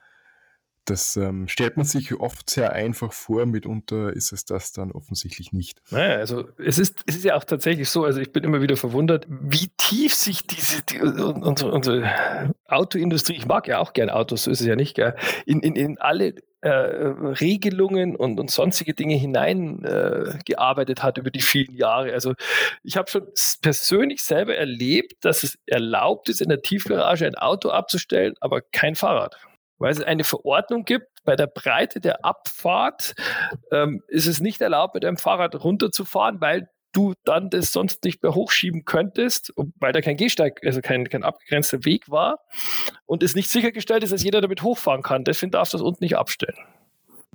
das 0.84 1.16
ähm, 1.16 1.48
stellt 1.48 1.76
man 1.76 1.86
sich 1.86 2.14
oft 2.14 2.50
sehr 2.50 2.72
einfach 2.72 3.12
vor, 3.12 3.46
mitunter 3.46 4.12
ist 4.12 4.32
es 4.32 4.44
das 4.44 4.72
dann 4.72 4.92
offensichtlich 4.92 5.52
nicht. 5.52 5.80
Naja, 5.90 6.16
also 6.16 6.48
es 6.58 6.78
ist, 6.78 7.02
es 7.06 7.16
ist 7.16 7.24
ja 7.24 7.36
auch 7.36 7.44
tatsächlich 7.44 7.88
so, 7.88 8.04
also 8.04 8.20
ich 8.20 8.32
bin 8.32 8.44
immer 8.44 8.60
wieder 8.60 8.76
verwundert, 8.76 9.26
wie 9.28 9.68
tief 9.76 10.14
sich 10.14 10.46
diese, 10.46 10.82
die, 10.82 11.00
unsere, 11.00 11.72
unsere 11.72 12.54
Autoindustrie, 12.66 13.34
ich 13.34 13.46
mag 13.46 13.68
ja 13.68 13.78
auch 13.78 13.92
gerne 13.92 14.14
Autos, 14.14 14.44
so 14.44 14.50
ist 14.50 14.60
es 14.60 14.66
ja 14.66 14.76
nicht, 14.76 14.94
gell, 14.94 15.14
in, 15.46 15.60
in, 15.60 15.76
in 15.76 15.98
alle 15.98 16.34
äh, 16.64 16.68
Regelungen 16.70 18.16
und, 18.16 18.40
und 18.40 18.50
sonstige 18.50 18.94
Dinge 18.94 19.16
hineingearbeitet 19.16 20.98
äh, 20.98 21.02
hat 21.02 21.18
über 21.18 21.30
die 21.30 21.42
vielen 21.42 21.76
Jahre. 21.76 22.12
Also 22.14 22.34
ich 22.82 22.96
habe 22.96 23.10
schon 23.10 23.26
persönlich 23.60 24.22
selber 24.22 24.56
erlebt, 24.56 25.24
dass 25.24 25.42
es 25.42 25.58
erlaubt 25.66 26.30
ist, 26.30 26.40
in 26.40 26.48
der 26.48 26.62
Tiefgarage 26.62 27.26
ein 27.26 27.34
Auto 27.34 27.68
abzustellen, 27.68 28.34
aber 28.40 28.62
kein 28.62 28.94
Fahrrad. 28.94 29.36
Weil 29.78 29.92
es 29.92 30.02
eine 30.02 30.24
Verordnung 30.24 30.84
gibt, 30.84 31.08
bei 31.24 31.36
der 31.36 31.46
Breite 31.46 32.00
der 32.00 32.24
Abfahrt 32.24 33.14
ähm, 33.72 34.02
ist 34.08 34.26
es 34.26 34.40
nicht 34.40 34.60
erlaubt, 34.60 34.94
mit 34.94 35.04
einem 35.04 35.16
Fahrrad 35.16 35.62
runterzufahren, 35.64 36.40
weil 36.40 36.68
du 36.94 37.14
dann 37.24 37.50
das 37.50 37.72
sonst 37.72 38.04
nicht 38.04 38.22
mehr 38.22 38.34
hochschieben 38.34 38.84
könntest, 38.84 39.52
weil 39.80 39.92
da 39.92 40.00
kein 40.00 40.16
Gehsteig, 40.16 40.60
also 40.64 40.80
kein, 40.80 41.08
kein 41.08 41.24
abgegrenzter 41.24 41.84
Weg 41.84 42.10
war 42.10 42.38
und 43.06 43.22
es 43.22 43.34
nicht 43.34 43.50
sichergestellt 43.50 44.04
ist, 44.04 44.12
dass 44.12 44.22
jeder 44.22 44.40
damit 44.40 44.62
hochfahren 44.62 45.02
kann. 45.02 45.24
Deswegen 45.24 45.50
darfst 45.52 45.74
du 45.74 45.78
das 45.78 45.84
unten 45.84 46.04
nicht 46.04 46.16
abstellen. 46.16 46.56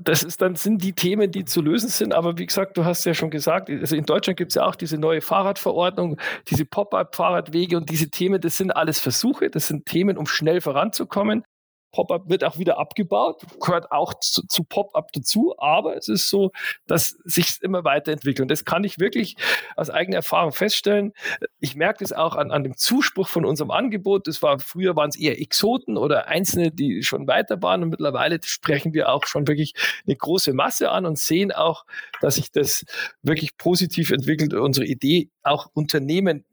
Das 0.02 0.24
ist 0.24 0.42
dann 0.42 0.56
sind 0.56 0.82
die 0.82 0.94
Themen, 0.94 1.30
die 1.30 1.44
zu 1.44 1.62
lösen 1.62 1.90
sind. 1.90 2.14
Aber 2.14 2.38
wie 2.38 2.46
gesagt, 2.46 2.78
du 2.78 2.86
hast 2.86 3.04
ja 3.06 3.14
schon 3.14 3.30
gesagt, 3.32 3.70
also 3.70 3.98
in 3.98 4.06
Deutschland 4.06 4.38
gibt 4.38 4.52
es 4.52 4.56
ja 4.56 4.66
auch 4.66 4.76
diese 4.76 4.98
neue 4.98 5.20
Fahrradverordnung, 5.20 6.18
diese 6.48 6.64
Pop-up-Fahrradwege 6.64 7.76
und 7.76 7.90
diese 7.90 8.10
Themen. 8.10 8.40
Das 8.40 8.56
sind 8.56 8.72
alles 8.72 9.00
Versuche, 9.02 9.50
das 9.50 9.68
sind 9.68 9.86
Themen, 9.86 10.18
um 10.18 10.26
schnell 10.26 10.62
voranzukommen. 10.62 11.44
Pop-up 11.92 12.30
wird 12.30 12.44
auch 12.44 12.58
wieder 12.58 12.78
abgebaut, 12.78 13.44
gehört 13.60 13.92
auch 13.92 14.14
zu, 14.20 14.46
zu 14.48 14.64
Pop-up 14.64 15.12
dazu, 15.14 15.56
aber 15.58 15.98
es 15.98 16.08
ist 16.08 16.30
so, 16.30 16.52
dass 16.86 17.18
sich 17.24 17.58
immer 17.62 17.84
weiterentwickelt. 17.84 18.42
Und 18.42 18.52
das 18.52 18.66
kann 18.66 18.84
ich 18.84 19.00
wirklich 19.00 19.36
aus 19.76 19.90
eigener 19.90 20.18
Erfahrung 20.18 20.52
feststellen. 20.52 21.14
Ich 21.60 21.76
merke 21.76 22.00
das 22.04 22.14
auch 22.14 22.36
an, 22.36 22.52
an 22.52 22.64
dem 22.64 22.78
Zuspruch 22.78 23.28
von 23.28 23.46
unserem 23.46 23.72
Angebot. 23.72 24.28
Das 24.28 24.42
war, 24.42 24.60
früher 24.60 24.96
waren 24.96 25.10
es 25.10 25.18
eher 25.18 25.40
Exoten 25.40 25.98
oder 25.98 26.28
Einzelne, 26.28 26.72
die 26.72 27.04
schon 27.04 27.28
weiter 27.28 27.62
waren 27.62 27.84
und 27.84 27.90
mittlerweile 27.90 28.40
sprechen 28.44 28.94
wir 28.94 29.10
auch 29.10 29.26
schon 29.26 29.48
wirklich 29.48 29.74
eine 30.06 30.16
große 30.16 30.54
Masse 30.54 30.92
an 30.92 31.06
und 31.06 31.18
sehen 31.18 31.52
auch, 31.52 31.86
dass 32.22 32.36
sich 32.36 32.52
das 32.52 32.86
wirklich 33.24 33.58
positiv 33.58 34.12
entwickelt, 34.12 34.54
unsere 34.54 34.86
Idee 34.86 35.30
auch 35.44 35.68
Unternehmen 35.74 36.46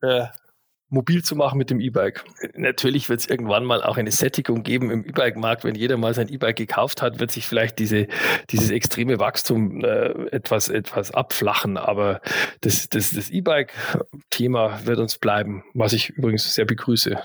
äh, 0.00 0.26
mobil 0.90 1.22
zu 1.22 1.36
machen 1.36 1.58
mit 1.58 1.70
dem 1.70 1.80
E-Bike. 1.80 2.24
Natürlich 2.54 3.08
wird 3.08 3.20
es 3.20 3.26
irgendwann 3.26 3.64
mal 3.64 3.82
auch 3.82 3.96
eine 3.96 4.10
Sättigung 4.10 4.62
geben 4.62 4.90
im 4.90 5.04
E-Bike-Markt. 5.04 5.64
Wenn 5.64 5.74
jeder 5.74 5.96
mal 5.96 6.14
sein 6.14 6.28
E-Bike 6.28 6.56
gekauft 6.56 7.02
hat, 7.02 7.20
wird 7.20 7.30
sich 7.30 7.46
vielleicht 7.46 7.78
diese, 7.78 8.06
dieses 8.50 8.70
extreme 8.70 9.18
Wachstum 9.18 9.84
äh, 9.84 10.28
etwas, 10.30 10.68
etwas 10.68 11.12
abflachen. 11.12 11.76
Aber 11.76 12.20
das, 12.62 12.88
das, 12.88 13.12
das 13.12 13.30
E-Bike-Thema 13.30 14.80
wird 14.86 14.98
uns 14.98 15.18
bleiben, 15.18 15.64
was 15.74 15.92
ich 15.92 16.10
übrigens 16.10 16.54
sehr 16.54 16.64
begrüße. 16.64 17.18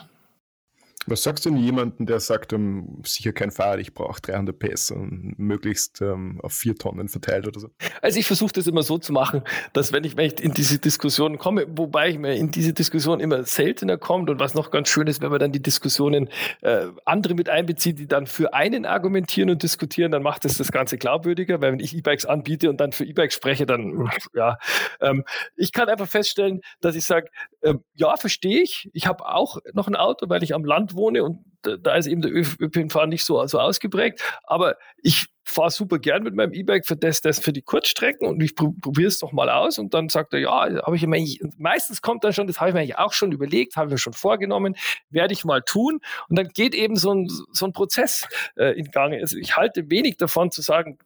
Was 1.08 1.24
sagst 1.24 1.46
du 1.46 1.50
denn 1.50 1.60
jemandem, 1.60 2.06
der 2.06 2.20
sagt, 2.20 2.54
um, 2.54 3.02
sicher 3.06 3.34
kein 3.34 3.52
Fahrrad, 3.52 3.80
ich 3.80 3.94
brauche 3.94 4.22
300 4.22 4.58
PS 4.58 4.92
und 4.92 5.36
möglichst 5.38 6.02
ähm, 6.02 6.40
auf 6.42 6.54
vier 6.54 6.76
Tonnen 6.76 7.10
verteilt 7.10 7.48
oder 7.48 7.60
so? 7.60 7.70
Also 8.02 8.20
ich 8.20 8.28
versuche 8.28 8.54
das 8.54 8.68
immer 8.68 8.84
so 8.84 8.98
zu 8.98 9.14
machen, 9.14 9.44
dass 9.74 9.92
wenn 9.92 10.04
ich, 10.04 10.18
wenn 10.18 10.28
ich 10.28 10.42
in 10.42 10.54
diese 10.54 10.80
Diskussion 10.80 11.38
komme, 11.38 11.66
wobei 11.70 12.10
ich 12.10 12.18
mir 12.18 12.36
in 12.36 12.52
diese 12.52 12.74
Diskussion 12.74 13.20
immer 13.20 13.44
seltener 13.44 13.98
kommt 13.98 14.30
und 14.30 14.40
was 14.40 14.54
noch 14.54 14.72
ganz 14.72 14.90
schön 14.90 15.08
ist, 15.08 15.22
wenn 15.22 15.32
man 15.32 15.40
dann 15.40 15.52
die 15.52 15.62
Diskussionen 15.62 16.30
äh, 16.62 16.88
andere 17.06 17.34
mit 17.34 17.50
einbezieht, 17.50 18.00
die 18.00 18.08
dann 18.08 18.28
für 18.28 18.54
einen 18.54 18.86
argumentieren 18.86 19.50
und 19.50 19.64
diskutieren, 19.64 20.12
dann 20.12 20.24
macht 20.24 20.46
es 20.46 20.54
das, 20.54 20.68
das 20.68 20.72
Ganze 20.72 20.98
glaubwürdiger, 20.98 21.62
weil 21.62 21.74
wenn 21.74 21.80
ich 21.80 21.96
E-Bikes 21.96 22.26
anbiete 22.26 22.70
und 22.70 22.78
dann 22.80 22.92
für 22.92 23.06
E-Bikes 23.06 23.36
spreche, 23.36 23.66
dann 23.66 24.10
ja, 24.34 24.58
ähm, 25.02 25.24
ich 25.56 25.72
kann 25.72 25.90
einfach 25.90 26.08
feststellen, 26.08 26.62
dass 26.82 26.96
ich 26.96 27.06
sage, 27.06 27.30
äh, 27.64 27.76
ja, 27.96 28.16
verstehe 28.18 28.62
ich, 28.62 28.90
ich 28.94 29.08
habe 29.08 29.26
auch 29.26 29.58
noch 29.74 29.88
ein 29.88 29.96
Auto, 29.96 30.30
weil 30.30 30.44
ich 30.44 30.54
am 30.54 30.66
Land 30.66 30.96
wohne 30.96 31.24
und 31.24 31.40
da 31.62 31.96
ist 31.96 32.08
eben 32.08 32.22
der 32.22 32.32
ÖPNV 32.34 33.06
nicht 33.06 33.24
so, 33.24 33.46
so 33.48 33.58
ausgeprägt. 33.58 34.22
Aber 34.44 34.76
ich 34.98 35.28
fahre 35.46 35.72
super 35.72 35.98
gern 35.98 36.24
mit 36.24 36.36
meinem 36.36 36.54
E-Bike 36.54 36.86
für 36.86 36.98
das, 36.98 37.22
das 37.22 37.40
für 37.40 37.54
die 37.54 37.62
Kurzstrecken 37.62 38.28
und 38.28 38.42
ich 38.42 38.56
probiere 38.56 39.08
es 39.08 39.20
doch 39.20 39.32
mal 39.32 39.50
aus 39.50 39.80
und 39.80 39.94
dann 39.94 40.10
sagt 40.10 40.34
er, 40.34 40.40
ja, 40.40 40.84
habe 40.86 40.96
ich 40.96 41.04
immer 41.04 41.18
meistens 41.58 42.02
kommt 42.02 42.24
dann 42.26 42.34
schon, 42.34 42.48
das 42.48 42.60
habe 42.60 42.70
ich 42.70 42.74
mir 42.74 42.82
eigentlich 42.82 42.98
auch 42.98 43.14
schon 43.14 43.32
überlegt, 43.32 43.78
habe 43.78 43.88
ich 43.88 43.92
mir 43.92 43.98
schon 43.98 44.14
vorgenommen, 44.14 44.76
werde 45.10 45.34
ich 45.34 45.46
mal 45.46 45.62
tun 45.62 46.00
und 46.28 46.38
dann 46.38 46.50
geht 46.50 46.76
eben 46.76 46.98
so 46.98 47.14
ein, 47.14 47.30
so 47.30 47.66
ein 47.66 47.74
Prozess 47.74 48.28
äh, 48.56 48.78
in 48.78 48.92
Gang. 48.92 49.14
Also 49.14 49.38
ich 49.38 49.56
halte 49.56 49.90
wenig 49.90 50.18
davon 50.18 50.52
zu 50.52 50.62
sagen, 50.62 50.98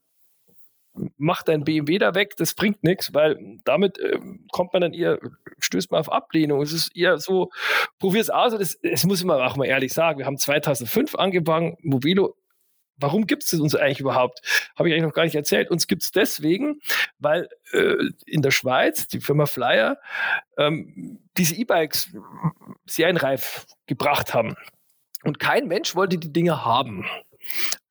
mach 1.17 1.43
dein 1.43 1.63
BMW 1.63 1.97
da 1.99 2.15
weg, 2.15 2.35
das 2.37 2.53
bringt 2.53 2.83
nichts, 2.83 3.13
weil 3.13 3.59
damit 3.63 3.97
äh, 3.99 4.19
kommt 4.51 4.73
man 4.73 4.81
dann 4.81 4.93
eher, 4.93 5.19
stößt 5.59 5.91
man 5.91 5.99
auf 5.99 6.11
Ablehnung. 6.11 6.61
Es 6.61 6.71
ist 6.71 6.95
eher 6.95 7.17
so, 7.19 7.49
probier 7.99 8.21
es 8.21 8.29
aus. 8.29 8.57
Das, 8.57 8.77
das 8.81 9.05
muss 9.05 9.23
man 9.23 9.41
auch 9.41 9.55
mal 9.55 9.65
ehrlich 9.65 9.93
sagen. 9.93 10.19
Wir 10.19 10.25
haben 10.25 10.37
2005 10.37 11.15
angefangen, 11.15 11.77
Mobilo 11.81 12.35
Warum 12.99 13.27
gibt 13.27 13.43
es 13.43 13.53
uns 13.53 13.75
eigentlich 13.75 13.99
überhaupt? 13.99 14.41
Habe 14.75 14.89
ich 14.89 14.93
eigentlich 14.93 15.05
noch 15.05 15.13
gar 15.13 15.23
nicht 15.23 15.35
erzählt. 15.35 15.69
Uns 15.69 15.87
gibt 15.87 16.01
es 16.01 16.11
deswegen, 16.11 16.79
weil 17.19 17.47
äh, 17.71 17.95
in 18.25 18.41
der 18.41 18.51
Schweiz 18.51 19.07
die 19.07 19.19
Firma 19.19 19.45
Flyer 19.45 19.99
ähm, 20.57 21.19
diese 21.37 21.55
E-Bikes 21.55 22.09
serienreif 22.87 23.67
gebracht 23.85 24.33
haben. 24.33 24.55
Und 25.23 25.39
kein 25.39 25.67
Mensch 25.67 25.95
wollte 25.95 26.17
die 26.17 26.33
Dinge 26.33 26.65
haben 26.65 27.05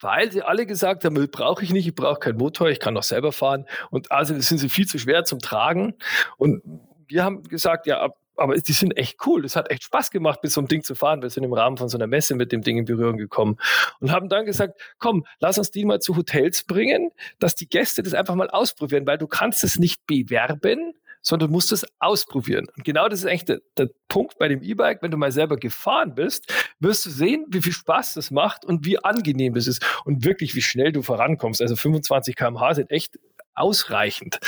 weil 0.01 0.31
sie 0.31 0.43
alle 0.43 0.67
gesagt 0.67 1.05
haben, 1.05 1.15
brauche 1.31 1.65
ich 1.65 1.73
nicht, 1.73 1.87
ich 1.87 1.95
brauche 1.95 2.21
keinen 2.21 2.37
Motor, 2.37 2.69
ich 2.69 2.79
kann 2.79 2.95
doch 2.95 3.03
selber 3.03 3.33
fahren. 3.33 3.67
Und 3.91 4.13
also 4.13 4.39
sind 4.39 4.59
sie 4.59 4.69
viel 4.69 4.87
zu 4.87 4.99
schwer 4.99 5.25
zum 5.25 5.39
Tragen. 5.39 5.95
Und 6.37 6.63
wir 7.09 7.25
haben 7.25 7.42
gesagt, 7.42 7.87
ja, 7.87 8.09
aber 8.37 8.55
die 8.57 8.73
sind 8.73 8.97
echt 8.97 9.27
cool. 9.27 9.45
Es 9.45 9.57
hat 9.57 9.71
echt 9.71 9.85
Spaß 9.85 10.11
gemacht, 10.11 10.40
mit 10.42 10.53
so 10.53 10.61
einem 10.61 10.69
Ding 10.69 10.83
zu 10.83 10.95
fahren. 10.95 11.23
Wir 11.23 11.31
sind 11.31 11.45
im 11.45 11.53
Rahmen 11.53 11.77
von 11.77 11.88
so 11.88 11.97
einer 11.97 12.07
Messe 12.07 12.35
mit 12.35 12.53
dem 12.53 12.62
Ding 12.62 12.79
in 12.79 12.85
Berührung 12.85 13.16
gekommen 13.16 13.57
und 14.01 14.12
haben 14.12 14.29
dann 14.29 14.45
gesagt, 14.45 14.81
komm, 14.99 15.25
lass 15.40 15.59
uns 15.59 15.71
die 15.71 15.85
mal 15.85 16.01
zu 16.01 16.16
Hotels 16.16 16.64
bringen, 16.64 17.11
dass 17.38 17.55
die 17.55 17.69
Gäste 17.69 18.03
das 18.03 18.14
einfach 18.14 18.35
mal 18.35 18.51
ausprobieren, 18.51 19.07
weil 19.07 19.19
du 19.19 19.27
kannst 19.27 19.64
es 19.64 19.79
nicht 19.79 20.07
bewerben, 20.07 20.92
sondern 21.23 21.51
musst 21.51 21.73
es 21.73 21.85
ausprobieren. 21.99 22.66
Und 22.77 22.85
genau 22.85 23.09
das 23.09 23.21
ist 23.21 23.27
eigentlich 23.27 23.47
der, 23.47 23.61
der 23.77 23.88
Punkt 24.09 24.38
bei 24.38 24.47
dem 24.47 24.62
E-Bike. 24.62 25.03
Wenn 25.03 25.11
du 25.11 25.16
mal 25.16 25.33
selber 25.33 25.57
gefahren 25.57 26.14
bist, 26.14 26.53
wirst 26.79 27.05
du 27.05 27.11
sehen, 27.11 27.47
wie 27.49 27.62
viel 27.62 27.73
Spaß 27.73 28.14
das 28.14 28.31
macht 28.31 28.64
und 28.64 28.87
wie 28.87 29.03
angenehm 29.03 29.55
das 29.55 29.66
ist 29.66 29.85
und 30.05 30.25
wirklich, 30.25 30.55
wie 30.55 30.62
schnell 30.62 30.92
du 30.92 31.03
vorankommst. 31.03 31.61
Also 31.61 31.75
25 31.75 32.37
km/h 32.37 32.75
sind 32.75 32.90
echt 32.92 33.19
ausreichend. 33.57 34.38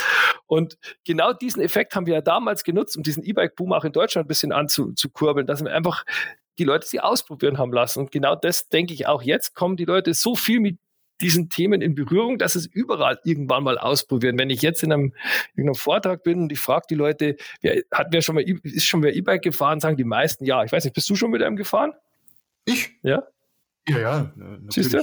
Und 0.47 0.77
genau 1.05 1.33
diesen 1.33 1.61
Effekt 1.61 1.95
haben 1.95 2.05
wir 2.05 2.15
ja 2.15 2.21
damals 2.21 2.63
genutzt, 2.63 2.97
um 2.97 3.03
diesen 3.03 3.23
E-Bike-Boom 3.23 3.73
auch 3.73 3.83
in 3.83 3.91
Deutschland 3.91 4.25
ein 4.25 4.27
bisschen 4.27 4.51
anzukurbeln, 4.51 5.45
dass 5.45 5.63
wir 5.63 5.73
einfach 5.73 6.05
die 6.57 6.63
Leute 6.63 6.87
sie 6.87 6.99
ausprobieren 6.99 7.57
haben 7.57 7.73
lassen. 7.73 7.99
Und 7.99 8.11
genau 8.11 8.35
das 8.35 8.69
denke 8.69 8.93
ich 8.93 9.07
auch 9.07 9.21
jetzt, 9.21 9.55
kommen 9.55 9.77
die 9.77 9.85
Leute 9.85 10.13
so 10.13 10.35
viel 10.35 10.59
mit 10.59 10.77
diesen 11.21 11.49
Themen 11.49 11.81
in 11.81 11.95
Berührung, 11.95 12.37
dass 12.37 12.55
es 12.55 12.65
überall 12.65 13.19
irgendwann 13.23 13.63
mal 13.63 13.77
ausprobieren. 13.77 14.37
Wenn 14.37 14.49
ich 14.49 14.61
jetzt 14.61 14.83
in 14.83 14.93
einem, 14.93 15.13
in 15.55 15.63
einem 15.63 15.75
Vortrag 15.75 16.23
bin 16.23 16.39
und 16.39 16.51
ich 16.51 16.59
frage 16.59 16.85
die 16.89 16.95
Leute, 16.95 17.35
wer, 17.61 17.81
hat 17.91 18.07
wer 18.11 18.21
schon 18.21 18.35
mal, 18.35 18.43
ist 18.43 18.85
schon 18.85 19.03
wer 19.03 19.15
E-Bike 19.15 19.41
gefahren, 19.41 19.79
sagen 19.79 19.97
die 19.97 20.03
meisten 20.03 20.45
ja. 20.45 20.63
Ich 20.63 20.71
weiß 20.71 20.83
nicht, 20.83 20.93
bist 20.93 21.09
du 21.09 21.15
schon 21.15 21.31
mit 21.31 21.41
einem 21.43 21.55
gefahren? 21.55 21.93
Ich? 22.65 22.91
Ja. 23.03 23.23
Ja, 23.89 23.99
ja, 23.99 24.33
Siehst 24.69 24.93
du? 24.93 24.99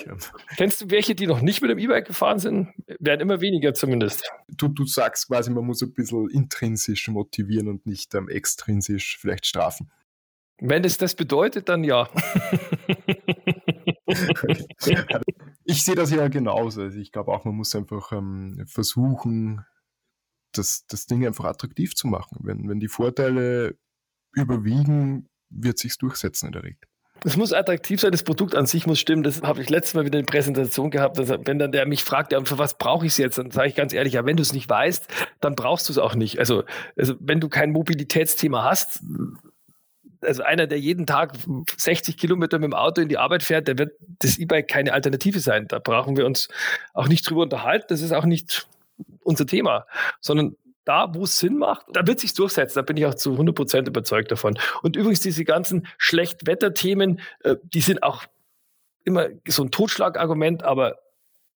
Kennst 0.57 0.81
du 0.81 0.91
welche, 0.91 1.15
die 1.15 1.27
noch 1.27 1.41
nicht 1.41 1.61
mit 1.61 1.71
dem 1.71 1.79
E-Bike 1.79 2.07
gefahren 2.07 2.39
sind? 2.39 2.69
Werden 2.99 3.21
immer 3.21 3.41
weniger 3.41 3.75
zumindest. 3.75 4.31
Du, 4.49 4.69
du 4.69 4.85
sagst 4.87 5.27
quasi, 5.29 5.51
man 5.51 5.65
muss 5.65 5.83
ein 5.83 5.93
bisschen 5.93 6.31
intrinsisch 6.31 7.09
motivieren 7.09 7.69
und 7.69 7.85
nicht 7.87 8.15
ähm, 8.15 8.29
extrinsisch 8.29 9.19
vielleicht 9.19 9.47
strafen. 9.47 9.91
Wenn 10.59 10.85
es 10.85 10.97
das 10.97 11.15
bedeutet, 11.15 11.69
dann 11.69 11.85
ja. 11.85 12.09
ich 15.65 15.85
sehe 15.85 15.95
das 15.95 16.11
ja 16.11 16.29
genauso. 16.29 16.83
Also 16.83 16.99
ich 16.99 17.13
glaube 17.13 17.33
auch, 17.33 17.45
man 17.45 17.57
muss 17.57 17.75
einfach 17.75 18.13
ähm, 18.13 18.65
versuchen, 18.67 19.65
das, 20.53 20.87
das 20.87 21.07
Ding 21.07 21.27
einfach 21.27 21.45
attraktiv 21.45 21.95
zu 21.95 22.07
machen. 22.07 22.39
Wenn, 22.43 22.69
wenn 22.69 22.81
die 22.81 22.89
Vorteile 22.89 23.77
überwiegen, 24.33 25.29
wird 25.51 25.79
sich 25.79 25.99
durchsetzen 25.99 26.47
in 26.47 26.53
der 26.53 26.63
Regel. 26.65 26.89
Es 27.25 27.37
muss 27.37 27.53
attraktiv 27.53 28.01
sein, 28.01 28.13
das 28.13 28.23
Produkt 28.23 28.55
an 28.55 28.67
sich 28.67 28.87
muss 28.87 29.01
stimmen. 29.01 29.23
Das 29.23 29.43
habe 29.43 29.61
ich 29.61 29.71
letztes 29.71 29.95
Mal 29.95 30.05
wieder 30.05 30.19
in 30.19 30.27
Präsentation 30.27 30.91
gehabt. 30.91 31.19
Dass, 31.19 31.29
wenn 31.29 31.59
dann 31.59 31.73
der 31.73 31.87
mich 31.87 32.05
fragt, 32.05 32.33
ja, 32.33 32.45
für 32.45 32.59
was 32.59 32.79
brauche 32.79 33.07
ich 33.07 33.13
es 33.13 33.19
jetzt, 33.19 33.39
dann 33.39 33.51
sage 33.51 33.69
ich 33.69 33.75
ganz 33.75 33.93
ehrlich, 33.93 34.15
ja, 34.15 34.25
wenn 34.25 34.37
du 34.37 34.43
es 34.43 34.53
nicht 34.53 34.69
weißt, 34.69 35.09
dann 35.41 35.55
brauchst 35.55 35.89
du 35.89 35.93
es 35.93 35.99
auch 35.99 36.15
nicht. 36.15 36.39
Also, 36.39 36.65
also 36.97 37.15
wenn 37.19 37.41
du 37.41 37.49
kein 37.49 37.73
Mobilitätsthema 37.73 38.65
hast, 38.65 39.01
also 40.21 40.43
einer, 40.43 40.67
der 40.67 40.79
jeden 40.79 41.07
Tag 41.07 41.35
60 41.77 42.17
Kilometer 42.17 42.59
mit 42.59 42.71
dem 42.71 42.75
Auto 42.75 43.01
in 43.01 43.09
die 43.09 43.19
Arbeit 43.19 43.43
fährt, 43.43 43.69
der 43.69 43.79
wird 43.79 43.93
das 44.21 44.39
E-Bike 44.39 44.69
keine 44.69 44.93
Alternative 44.93 45.41
sein. 45.41 45.67
Da 45.69 45.79
brauchen 45.79 46.17
wir 46.17 46.27
uns 46.27 46.49
auch 46.95 47.09
nicht 47.09 47.29
drüber 47.29 47.43
unterhalten. 47.43 47.87
Das 47.89 48.01
ist 48.01 48.13
auch 48.13 48.25
nicht 48.25 48.67
unser 49.23 49.47
Thema, 49.47 49.87
sondern 50.21 50.57
da, 50.87 51.13
wo 51.15 51.25
es 51.25 51.39
Sinn 51.39 51.59
macht, 51.59 51.85
da 51.93 52.07
wird 52.07 52.21
sich 52.21 52.33
durchsetzen. 52.33 52.77
Da 52.77 52.83
bin 52.83 52.97
ich 52.97 53.05
auch 53.05 53.15
zu 53.15 53.33
100 53.33 53.55
Prozent 53.55 53.89
überzeugt 53.89 54.31
davon. 54.31 54.59
Und 54.83 54.97
übrigens 54.97 55.21
diese 55.21 55.45
ganzen 55.45 55.87
Schlechtwetterthemen, 55.99 57.21
äh, 57.43 57.57
die 57.63 57.81
sind 57.81 58.03
auch 58.03 58.25
immer 59.05 59.29
so 59.47 59.63
ein 59.63 59.71
Totschlagargument, 59.71 60.63
aber 60.63 60.99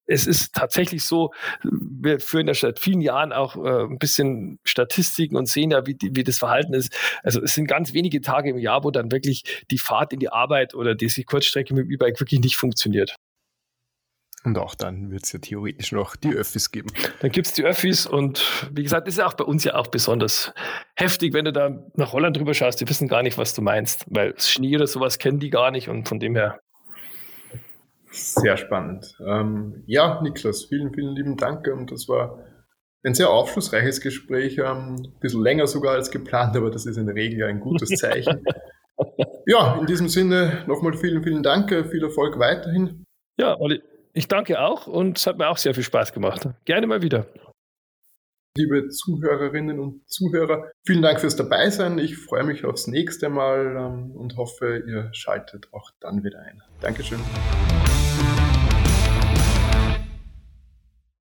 es 0.05 0.27
ist 0.27 0.53
tatsächlich 0.53 1.03
so, 1.03 1.31
wir 1.63 2.19
führen 2.19 2.47
ja 2.47 2.53
seit 2.53 2.79
vielen 2.79 3.01
Jahren 3.01 3.31
auch 3.31 3.55
äh, 3.55 3.83
ein 3.83 3.97
bisschen 3.97 4.59
Statistiken 4.65 5.37
und 5.37 5.47
sehen 5.47 5.71
ja, 5.71 5.85
wie, 5.85 5.95
die, 5.95 6.15
wie 6.15 6.23
das 6.23 6.37
Verhalten 6.37 6.73
ist. 6.73 6.93
Also 7.23 7.41
es 7.41 7.55
sind 7.55 7.67
ganz 7.67 7.93
wenige 7.93 8.19
Tage 8.19 8.49
im 8.49 8.57
Jahr, 8.57 8.83
wo 8.83 8.91
dann 8.91 9.11
wirklich 9.11 9.63
die 9.71 9.77
Fahrt 9.77 10.11
in 10.11 10.19
die 10.19 10.29
Arbeit 10.29 10.75
oder 10.75 10.95
diese 10.95 11.23
Kurzstrecke 11.23 11.73
mit 11.73 11.85
dem 11.85 11.91
E-Bike 11.91 12.19
wirklich 12.19 12.41
nicht 12.41 12.57
funktioniert. 12.57 13.15
Und 14.43 14.57
auch 14.57 14.73
dann 14.73 15.11
wird 15.11 15.23
es 15.23 15.33
ja 15.33 15.39
theoretisch 15.39 15.91
noch 15.91 16.15
die 16.15 16.33
Öffis 16.33 16.71
geben. 16.71 16.89
Dann 17.19 17.31
gibt 17.31 17.47
es 17.47 17.53
die 17.53 17.63
Öffis 17.63 18.07
und 18.07 18.69
wie 18.71 18.81
gesagt, 18.81 19.07
das 19.07 19.15
ist 19.15 19.19
auch 19.19 19.35
bei 19.35 19.43
uns 19.43 19.63
ja 19.63 19.75
auch 19.75 19.87
besonders 19.87 20.51
heftig, 20.95 21.33
wenn 21.33 21.45
du 21.45 21.53
da 21.53 21.83
nach 21.95 22.13
Holland 22.13 22.37
drüber 22.37 22.55
schaust, 22.55 22.81
die 22.81 22.89
wissen 22.89 23.07
gar 23.07 23.21
nicht, 23.21 23.37
was 23.37 23.53
du 23.53 23.61
meinst, 23.61 24.05
weil 24.09 24.33
Schnee 24.39 24.75
oder 24.75 24.87
sowas 24.87 25.19
kennen 25.19 25.39
die 25.39 25.51
gar 25.51 25.69
nicht 25.69 25.89
und 25.89 26.09
von 26.09 26.19
dem 26.19 26.35
her. 26.35 26.59
Sehr 28.09 28.57
spannend. 28.57 29.15
Ähm, 29.25 29.83
ja, 29.85 30.19
Niklas, 30.21 30.65
vielen, 30.65 30.91
vielen 30.93 31.15
lieben 31.15 31.37
Dank 31.37 31.67
und 31.67 31.91
das 31.91 32.09
war 32.09 32.43
ein 33.03 33.13
sehr 33.13 33.29
aufschlussreiches 33.29 34.01
Gespräch, 34.01 34.57
ähm, 34.57 34.95
ein 34.95 35.19
bisschen 35.19 35.43
länger 35.43 35.67
sogar 35.67 35.93
als 35.93 36.09
geplant, 36.09 36.55
aber 36.57 36.71
das 36.71 36.87
ist 36.87 36.97
in 36.97 37.05
der 37.05 37.15
Regel 37.15 37.39
ja 37.39 37.47
ein 37.47 37.59
gutes 37.59 37.89
Zeichen. 37.89 38.43
ja, 39.45 39.77
in 39.79 39.85
diesem 39.85 40.09
Sinne 40.09 40.63
nochmal 40.67 40.93
vielen, 40.93 41.23
vielen 41.23 41.43
Dank, 41.43 41.69
viel 41.69 42.03
Erfolg 42.03 42.39
weiterhin. 42.39 43.05
Ja, 43.37 43.59
Olli, 43.59 43.81
ich 44.13 44.27
danke 44.27 44.59
auch 44.59 44.87
und 44.87 45.17
es 45.17 45.27
hat 45.27 45.37
mir 45.37 45.49
auch 45.49 45.57
sehr 45.57 45.73
viel 45.73 45.83
Spaß 45.83 46.13
gemacht. 46.13 46.47
Gerne 46.65 46.87
mal 46.87 47.01
wieder. 47.01 47.25
Liebe 48.57 48.89
Zuhörerinnen 48.89 49.79
und 49.79 50.09
Zuhörer, 50.09 50.71
vielen 50.85 51.01
Dank 51.01 51.21
fürs 51.21 51.37
Dabeisein. 51.37 51.97
Ich 51.99 52.17
freue 52.17 52.43
mich 52.43 52.65
aufs 52.65 52.87
nächste 52.87 53.29
Mal 53.29 53.77
ähm, 53.77 54.11
und 54.11 54.35
hoffe, 54.35 54.83
ihr 54.85 55.09
schaltet 55.13 55.69
auch 55.71 55.91
dann 56.01 56.25
wieder 56.25 56.39
ein. 56.39 56.61
Dankeschön. 56.81 57.19